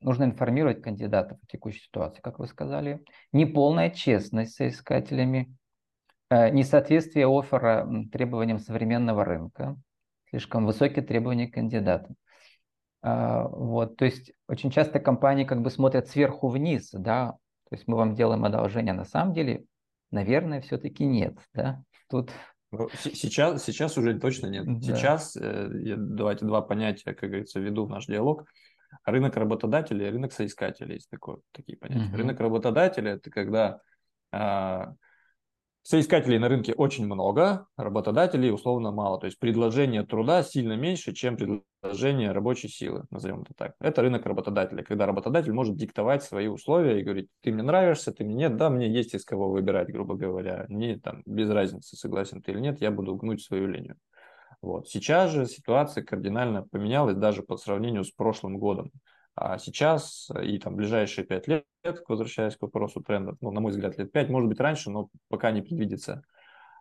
нужно 0.00 0.24
информировать 0.24 0.82
кандидатов 0.82 1.38
о 1.42 1.46
текущей 1.46 1.80
ситуации, 1.80 2.20
как 2.20 2.38
вы 2.38 2.46
сказали. 2.46 3.04
Неполная 3.32 3.90
честность 3.90 4.52
с 4.52 4.56
соискателями, 4.56 5.54
э, 6.30 6.50
несоответствие 6.50 7.26
оффера 7.26 7.86
требованиям 8.10 8.58
современного 8.58 9.24
рынка, 9.24 9.76
слишком 10.30 10.64
высокие 10.64 11.04
требования 11.04 11.48
к 11.48 11.54
кандидатам. 11.54 12.16
А, 13.02 13.46
вот, 13.48 13.96
то 13.96 14.04
есть 14.04 14.32
очень 14.46 14.70
часто 14.70 15.00
компании 15.00 15.44
как 15.44 15.62
бы 15.62 15.70
смотрят 15.70 16.08
сверху 16.08 16.48
вниз, 16.48 16.90
да, 16.92 17.36
то 17.70 17.76
есть 17.76 17.86
мы 17.86 17.96
вам 17.96 18.14
делаем 18.14 18.44
одолжение, 18.44 18.92
на 18.92 19.04
самом 19.04 19.32
деле, 19.32 19.64
наверное, 20.10 20.60
все-таки 20.60 21.04
нет, 21.04 21.38
да. 21.54 21.82
Тут 22.08 22.30
ну, 22.72 22.88
Сейчас, 23.02 23.64
сейчас 23.64 23.98
уже 23.98 24.18
точно 24.18 24.46
нет. 24.46 24.64
Да. 24.66 24.80
Сейчас 24.80 25.36
э, 25.36 25.68
давайте 25.96 26.44
два 26.44 26.62
понятия, 26.62 27.14
как 27.14 27.30
говорится, 27.30 27.58
введу 27.58 27.84
в 27.84 27.90
наш 27.90 28.06
диалог. 28.06 28.44
Рынок 29.04 29.36
работодателей 29.36 30.06
и 30.06 30.10
рынок 30.10 30.32
соискателей 30.32 30.94
есть 30.94 31.10
такое, 31.10 31.38
такие 31.52 31.78
понятия. 31.78 32.08
Угу. 32.08 32.16
Рынок 32.16 32.40
работодателя 32.40 33.12
это 33.12 33.30
когда 33.30 33.80
а, 34.32 34.94
Соискателей 35.82 36.38
на 36.38 36.48
рынке 36.48 36.74
очень 36.74 37.06
много, 37.06 37.66
работодателей 37.76 38.52
условно 38.52 38.92
мало. 38.92 39.18
То 39.18 39.26
есть 39.26 39.38
предложение 39.38 40.04
труда 40.04 40.42
сильно 40.42 40.74
меньше, 40.74 41.14
чем 41.14 41.36
предложение 41.36 42.32
рабочей 42.32 42.68
силы, 42.68 43.04
назовем 43.10 43.42
это 43.42 43.54
так. 43.56 43.74
Это 43.80 44.02
рынок 44.02 44.26
работодателя, 44.26 44.82
когда 44.82 45.06
работодатель 45.06 45.52
может 45.52 45.76
диктовать 45.76 46.22
свои 46.22 46.48
условия 46.48 47.00
и 47.00 47.02
говорить, 47.02 47.28
ты 47.42 47.50
мне 47.50 47.62
нравишься, 47.62 48.12
ты 48.12 48.24
мне 48.24 48.34
нет, 48.34 48.56
да, 48.56 48.68
мне 48.68 48.88
есть 48.92 49.14
из 49.14 49.24
кого 49.24 49.50
выбирать, 49.50 49.90
грубо 49.90 50.16
говоря. 50.16 50.66
Мне 50.68 50.98
там 50.98 51.22
без 51.24 51.48
разницы, 51.48 51.96
согласен 51.96 52.42
ты 52.42 52.52
или 52.52 52.60
нет, 52.60 52.82
я 52.82 52.90
буду 52.90 53.16
гнуть 53.16 53.42
свою 53.42 53.66
линию. 53.66 53.96
Вот. 54.60 54.88
Сейчас 54.88 55.30
же 55.30 55.46
ситуация 55.46 56.04
кардинально 56.04 56.62
поменялась 56.62 57.16
даже 57.16 57.42
по 57.42 57.56
сравнению 57.56 58.04
с 58.04 58.10
прошлым 58.10 58.58
годом. 58.58 58.90
А 59.42 59.56
сейчас 59.56 60.28
и 60.42 60.58
там 60.58 60.76
ближайшие 60.76 61.24
пять 61.24 61.48
лет, 61.48 61.64
возвращаясь 62.06 62.56
к 62.56 62.62
вопросу 62.62 63.00
трендов, 63.00 63.38
ну, 63.40 63.50
на 63.50 63.62
мой 63.62 63.70
взгляд, 63.70 63.96
лет 63.96 64.12
пять, 64.12 64.28
может 64.28 64.50
быть, 64.50 64.60
раньше, 64.60 64.90
но 64.90 65.08
пока 65.28 65.50
не 65.50 65.62
предвидится. 65.62 66.22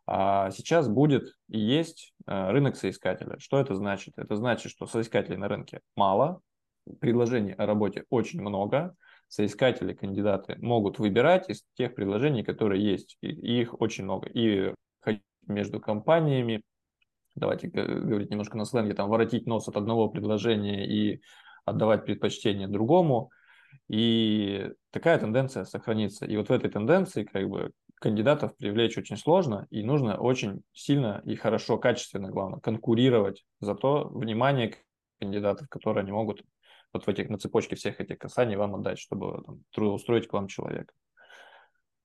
А 0.06 0.52
сейчас 0.52 0.89
будет 0.89 1.38
и 1.48 1.58
есть 1.58 2.13
э, 2.28 2.52
рынок 2.52 2.76
соискателя. 2.76 3.39
Что 3.39 3.62
это 3.62 3.76
значит? 3.76 4.15
Это 4.17 4.36
значит, 4.36 4.74
что 4.74 4.88
соискателей 4.88 5.38
на 5.38 5.48
рынке 5.48 5.80
мало, 5.95 6.41
предложений 7.00 7.54
о 7.54 7.65
работе 7.65 8.04
очень 8.10 8.41
много, 8.41 8.93
соискатели, 9.30 9.93
кандидаты 9.93 10.58
могут 10.60 11.00
выбирать 11.00 11.50
из 11.50 11.63
тех 11.76 11.95
предложений, 11.95 12.43
которые 12.43 12.84
есть. 12.84 13.17
И 13.22 13.62
их 13.62 13.80
очень 13.80 14.04
много. 14.04 14.28
И 14.28 14.74
между 15.48 15.80
компаниями, 15.80 16.62
давайте 17.36 17.69
говорить 17.69 18.32
немножко 18.32 18.58
на 18.58 18.65
сленге, 18.65 18.95
там 18.95 19.10
воротить 19.10 19.45
нос 19.45 19.69
от 19.69 19.78
одного 19.78 20.10
предложения 20.10 20.86
и 20.86 21.22
отдавать 21.65 22.06
предпочтение 22.06 22.67
другому. 22.67 23.32
И 23.88 24.72
такая 24.91 25.17
тенденция 25.19 25.65
сохранится. 25.65 26.26
И 26.26 26.36
вот 26.38 26.50
в 26.50 26.52
этой 26.52 26.69
тенденции 26.69 27.24
как 27.24 27.50
бы 27.50 27.72
кандидатов 27.95 28.56
привлечь 28.56 28.98
очень 28.98 29.17
сложно, 29.17 29.67
и 29.69 29.84
нужно 29.84 30.17
очень 30.17 30.62
сильно 30.74 31.22
и 31.26 31.36
хорошо, 31.36 31.78
качественно, 31.78 32.30
главное, 32.30 32.60
конкурировать 32.60 33.45
за 33.60 33.76
то 33.76 34.08
внимание 34.08 34.76
кандидатов, 35.19 35.67
которые 35.69 36.04
они 36.04 36.12
могут 36.12 36.43
вот 36.93 37.06
в 37.06 37.10
этих, 37.10 37.30
на 37.30 37.38
цепочке 37.38 37.76
всех 37.76 38.00
этих 38.00 38.17
касаний 38.17 38.56
вам 38.56 38.76
отдать, 38.76 39.00
чтобы 39.00 39.43
там, 39.43 39.63
трудоустроить 39.72 40.28
к 40.28 40.34
вам 40.34 40.48
человека. 40.48 40.93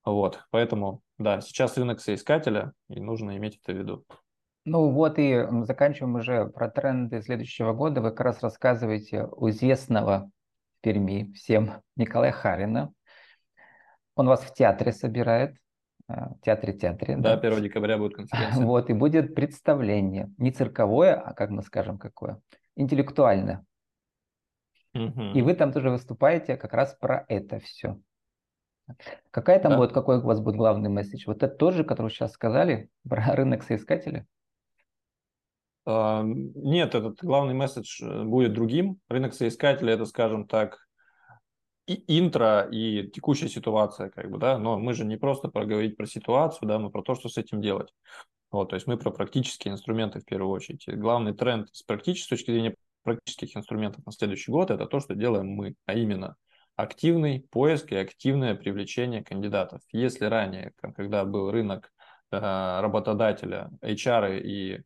Вот, 0.05 0.41
поэтому, 0.51 1.01
да, 1.17 1.41
сейчас 1.41 1.79
рынок 1.79 2.01
соискателя, 2.01 2.73
и 2.89 3.01
нужно 3.01 3.37
иметь 3.37 3.59
это 3.63 3.73
в 3.73 3.79
виду. 3.79 4.05
Ну 4.65 4.91
вот 4.91 5.19
и 5.19 5.47
заканчиваем 5.65 6.15
уже 6.17 6.47
про 6.47 6.71
тренды 6.71 7.21
следующего 7.21 7.75
года. 7.75 8.01
Вы 8.01 8.11
как 8.11 8.21
раз 8.21 8.43
рассказываете 8.43 9.29
у 9.31 9.51
известного 9.51 10.31
в 10.79 10.81
Перми 10.81 11.33
всем 11.35 11.83
Николая 11.97 12.33
Харина. 12.33 12.93
Он 14.17 14.27
вас 14.27 14.41
в 14.41 14.55
театре 14.55 14.93
собирает, 14.93 15.57
э, 16.09 16.15
в 16.15 16.41
театре-театре. 16.43 17.17
Да, 17.17 17.37
да, 17.37 17.49
1 17.49 17.63
декабря 17.63 17.99
будет 17.99 18.15
конференция. 18.15 18.65
Вот, 18.65 18.89
и 18.89 18.95
будет 18.95 19.35
представление. 19.35 20.33
Не 20.39 20.51
цирковое, 20.51 21.15
а 21.15 21.35
как 21.35 21.51
мы 21.51 21.63
скажем, 21.63 21.99
какое? 21.99 22.41
Интеллектуальное. 22.77 23.67
Угу. 24.95 25.33
И 25.35 25.43
вы 25.43 25.55
там 25.55 25.73
тоже 25.73 25.91
выступаете 25.91 26.57
как 26.57 26.73
раз 26.73 26.97
про 26.99 27.27
это 27.29 27.59
все. 27.59 27.99
Какая 29.31 29.59
там 29.59 29.73
да. 29.73 29.79
будет, 29.79 29.93
какой 29.93 30.19
у 30.19 30.23
вас 30.23 30.41
будет 30.41 30.57
главный 30.57 30.89
месседж? 30.89 31.25
Вот 31.27 31.43
это 31.43 31.55
тоже, 31.55 31.85
который 31.85 32.11
сейчас 32.11 32.33
сказали, 32.33 32.89
про 33.09 33.35
рынок 33.35 33.63
соискателя? 33.63 34.27
А, 35.87 36.23
нет, 36.25 36.95
этот 36.95 37.23
главный 37.23 37.55
месседж 37.55 38.03
э, 38.03 38.25
будет 38.25 38.55
другим. 38.55 38.99
Рынок 39.09 39.35
соискателя 39.35 39.95
это, 39.95 40.07
скажем 40.07 40.47
так, 40.47 40.79
и 41.87 42.03
интро, 42.19 42.67
и 42.71 43.11
текущая 43.11 43.49
ситуация, 43.49 44.09
как 44.09 44.31
бы, 44.31 44.39
да, 44.39 44.59
но 44.59 44.79
мы 44.79 44.95
же 44.95 45.05
не 45.05 45.17
просто 45.17 45.49
проговорить 45.49 45.97
про 45.97 46.07
ситуацию, 46.07 46.67
да, 46.67 46.79
мы 46.79 46.91
про 46.91 47.03
то, 47.03 47.15
что 47.15 47.29
с 47.29 47.37
этим 47.37 47.61
делать. 47.61 47.93
Вот, 48.51 48.71
то 48.71 48.77
есть 48.77 48.87
мы 48.87 48.97
про 48.97 49.11
практические 49.11 49.75
инструменты 49.75 50.21
в 50.21 50.25
первую 50.25 50.51
очередь. 50.51 50.87
И 50.89 50.93
главный 50.93 51.35
тренд 51.35 51.69
с 51.73 51.83
практической 51.83 52.37
точки 52.37 52.53
зрения 52.53 52.77
практических 53.03 53.57
инструментов 53.57 54.07
на 54.07 54.13
следующий 54.13 54.51
год 54.51 54.71
это 54.71 54.87
то, 54.87 55.01
что 55.01 55.15
делаем 55.15 55.49
мы, 55.49 55.75
а 55.85 55.95
именно 55.95 56.37
активный 56.77 57.47
поиск 57.51 57.93
и 57.93 57.97
активное 57.97 58.55
привлечение 58.55 59.23
кандидатов. 59.23 59.83
Если 59.93 60.25
ранее, 60.25 60.73
когда 60.97 61.25
был 61.25 61.51
рынок 61.51 61.93
э, 62.31 62.39
работодателя, 62.39 63.71
HR 63.83 64.41
и 64.41 64.83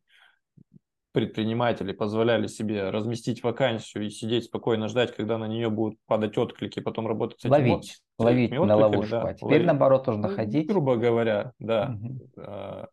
предприниматели 1.11 1.91
позволяли 1.91 2.47
себе 2.47 2.89
разместить 2.89 3.43
вакансию 3.43 4.05
и 4.05 4.09
сидеть 4.09 4.45
спокойно 4.45 4.87
ждать, 4.87 5.15
когда 5.15 5.37
на 5.37 5.47
нее 5.47 5.69
будут 5.69 5.99
падать 6.05 6.37
отклики, 6.37 6.79
потом 6.79 7.07
работать 7.07 7.39
с 7.41 7.45
этим 7.45 7.51
ловить, 7.51 8.01
вот, 8.17 8.25
ловить 8.25 8.51
на 8.51 8.75
ловушку. 8.75 9.11
Да, 9.11 9.21
а 9.23 9.33
теперь 9.33 9.49
ловить. 9.49 9.67
наоборот 9.67 10.05
тоже 10.05 10.19
находить. 10.19 10.67
Грубо 10.67 10.97
говоря, 10.97 11.53
да. 11.59 11.97
Угу. 11.99 12.19
А, 12.37 12.87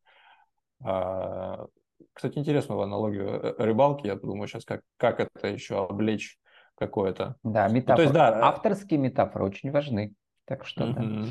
а, 0.83 1.67
кстати, 2.13 2.39
интересную 2.39 2.81
аналогию 2.81 3.29
э, 3.29 3.55
рыбалки. 3.59 4.07
Я 4.07 4.17
думаю 4.17 4.49
сейчас, 4.49 4.65
как, 4.65 4.81
как 4.97 5.21
это 5.21 5.49
еще 5.49 5.85
облечь 5.85 6.39
какое-то. 6.77 7.37
Да, 7.43 7.69
метафоры. 7.69 7.91
Ну, 7.91 7.97
то 7.97 8.03
есть, 8.03 8.15
да, 8.15 8.49
авторские 8.49 8.99
метафоры 8.99 9.45
очень 9.45 9.71
важны. 9.71 10.15
Так 10.47 10.65
что, 10.65 10.85
угу. 10.85 10.95
да. 10.95 11.25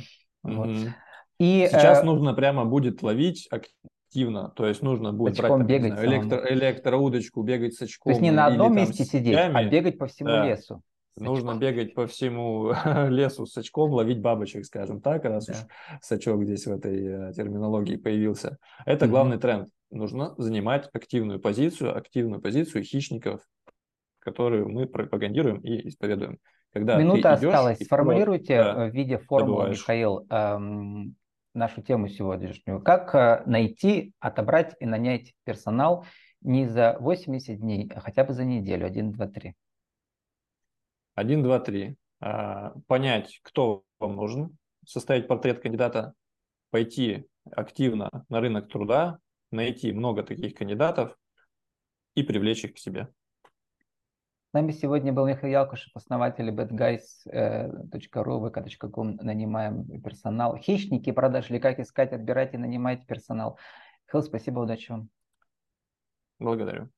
Вот. 0.44 0.70
И, 1.40 1.68
Сейчас 1.70 2.02
э... 2.02 2.06
нужно 2.06 2.34
прямо 2.34 2.66
будет 2.66 3.02
ловить 3.02 3.48
активно, 4.16 4.50
то 4.56 4.66
есть 4.66 4.82
нужно 4.82 5.12
будет 5.12 5.38
брать 5.38 5.52
там, 5.52 5.66
бегать 5.66 5.94
знаю, 5.94 6.08
электро, 6.08 6.54
электроудочку, 6.54 7.44
бегать 7.44 7.74
с 7.74 7.82
очком. 7.82 8.12
То 8.12 8.20
есть 8.20 8.22
не 8.22 8.32
на 8.32 8.48
одном 8.48 8.74
или, 8.74 8.82
месте 8.82 8.98
там, 9.00 9.06
сидеть, 9.08 9.38
а 9.38 9.64
бегать 9.66 9.98
по 9.98 10.08
всему 10.08 10.30
да. 10.30 10.48
лесу. 10.48 10.82
Нужно 11.18 11.56
бегать 11.56 11.94
по 11.94 12.08
всему 12.08 12.74
лесу 13.10 13.46
с 13.46 13.58
очком, 13.58 13.92
ловить 13.92 14.22
бабочек, 14.22 14.66
скажем 14.66 15.02
так, 15.02 15.26
раз 15.26 15.46
да. 15.46 15.54
уж 15.54 15.60
сачок 16.02 16.44
здесь 16.44 16.66
в 16.66 16.72
этой 16.72 17.30
э, 17.30 17.34
терминологии 17.34 17.96
появился. 17.96 18.58
Это 18.86 19.08
главный 19.08 19.38
тренд. 19.38 19.70
Нужно 19.92 20.34
занимать 20.38 20.90
активную 20.94 21.40
позицию, 21.40 21.98
активную 21.98 22.42
позицию 22.42 22.84
хищников, 22.84 23.42
которую 24.20 24.70
мы 24.70 24.88
пропагандируем 24.88 25.60
и 25.60 25.88
исповедуем. 25.88 26.40
Когда 26.74 26.98
Минута 26.98 27.34
осталась. 27.34 27.80
Сформулируйте 27.80 28.58
да, 28.58 28.88
в 28.88 28.90
виде 28.90 29.18
формулы, 29.18 29.70
Михаил, 29.70 30.26
эм, 30.30 31.16
нашу 31.56 31.82
тему 31.82 32.08
сегодняшнюю. 32.08 32.82
Как 32.82 33.16
э, 33.16 33.44
найти, 33.46 34.14
отобрать 34.20 34.76
и 34.80 34.86
нанять 34.86 35.34
персонал 35.44 36.06
не 36.42 36.68
за 36.68 36.98
80 37.00 37.60
дней, 37.60 37.92
а 37.96 38.02
хотя 38.02 38.24
бы 38.24 38.34
за 38.34 38.46
неделю, 38.46 38.86
1, 38.86 39.12
2, 39.14 39.28
3? 39.28 39.56
Один, 41.16 41.44
два, 41.44 41.60
три. 41.60 41.96
А, 42.20 42.74
понять, 42.88 43.40
кто 43.42 43.86
вам 44.00 44.18
нужен, 44.18 44.58
составить 44.86 45.28
портрет 45.28 45.62
кандидата, 45.62 46.14
пойти 46.72 47.26
активно 47.52 48.26
на 48.28 48.42
рынок 48.42 48.68
труда, 48.68 49.20
найти 49.50 49.94
много 49.94 50.24
таких 50.24 50.54
кандидатов 50.54 51.18
и 52.16 52.24
привлечь 52.24 52.66
их 52.66 52.74
к 52.74 52.78
себе. 52.78 53.08
Нами 54.56 54.72
сегодня 54.72 55.12
был 55.12 55.28
Михаил 55.28 55.52
Ялкушев, 55.52 55.92
основатель 55.96 56.50
badguys.ru, 56.50 58.08
vk.com, 58.14 59.18
нанимаем 59.18 60.02
персонал. 60.02 60.56
Хищники 60.56 61.12
продаж 61.12 61.52
или 61.52 61.60
как 61.60 61.82
искать, 61.82 62.14
отбирать 62.14 62.54
и 62.54 62.58
нанимать 62.58 63.06
персонал. 63.06 63.60
Михаил, 64.06 64.24
спасибо, 64.24 64.62
удачи 64.62 64.92
вам. 64.92 65.10
Благодарю. 66.40 66.90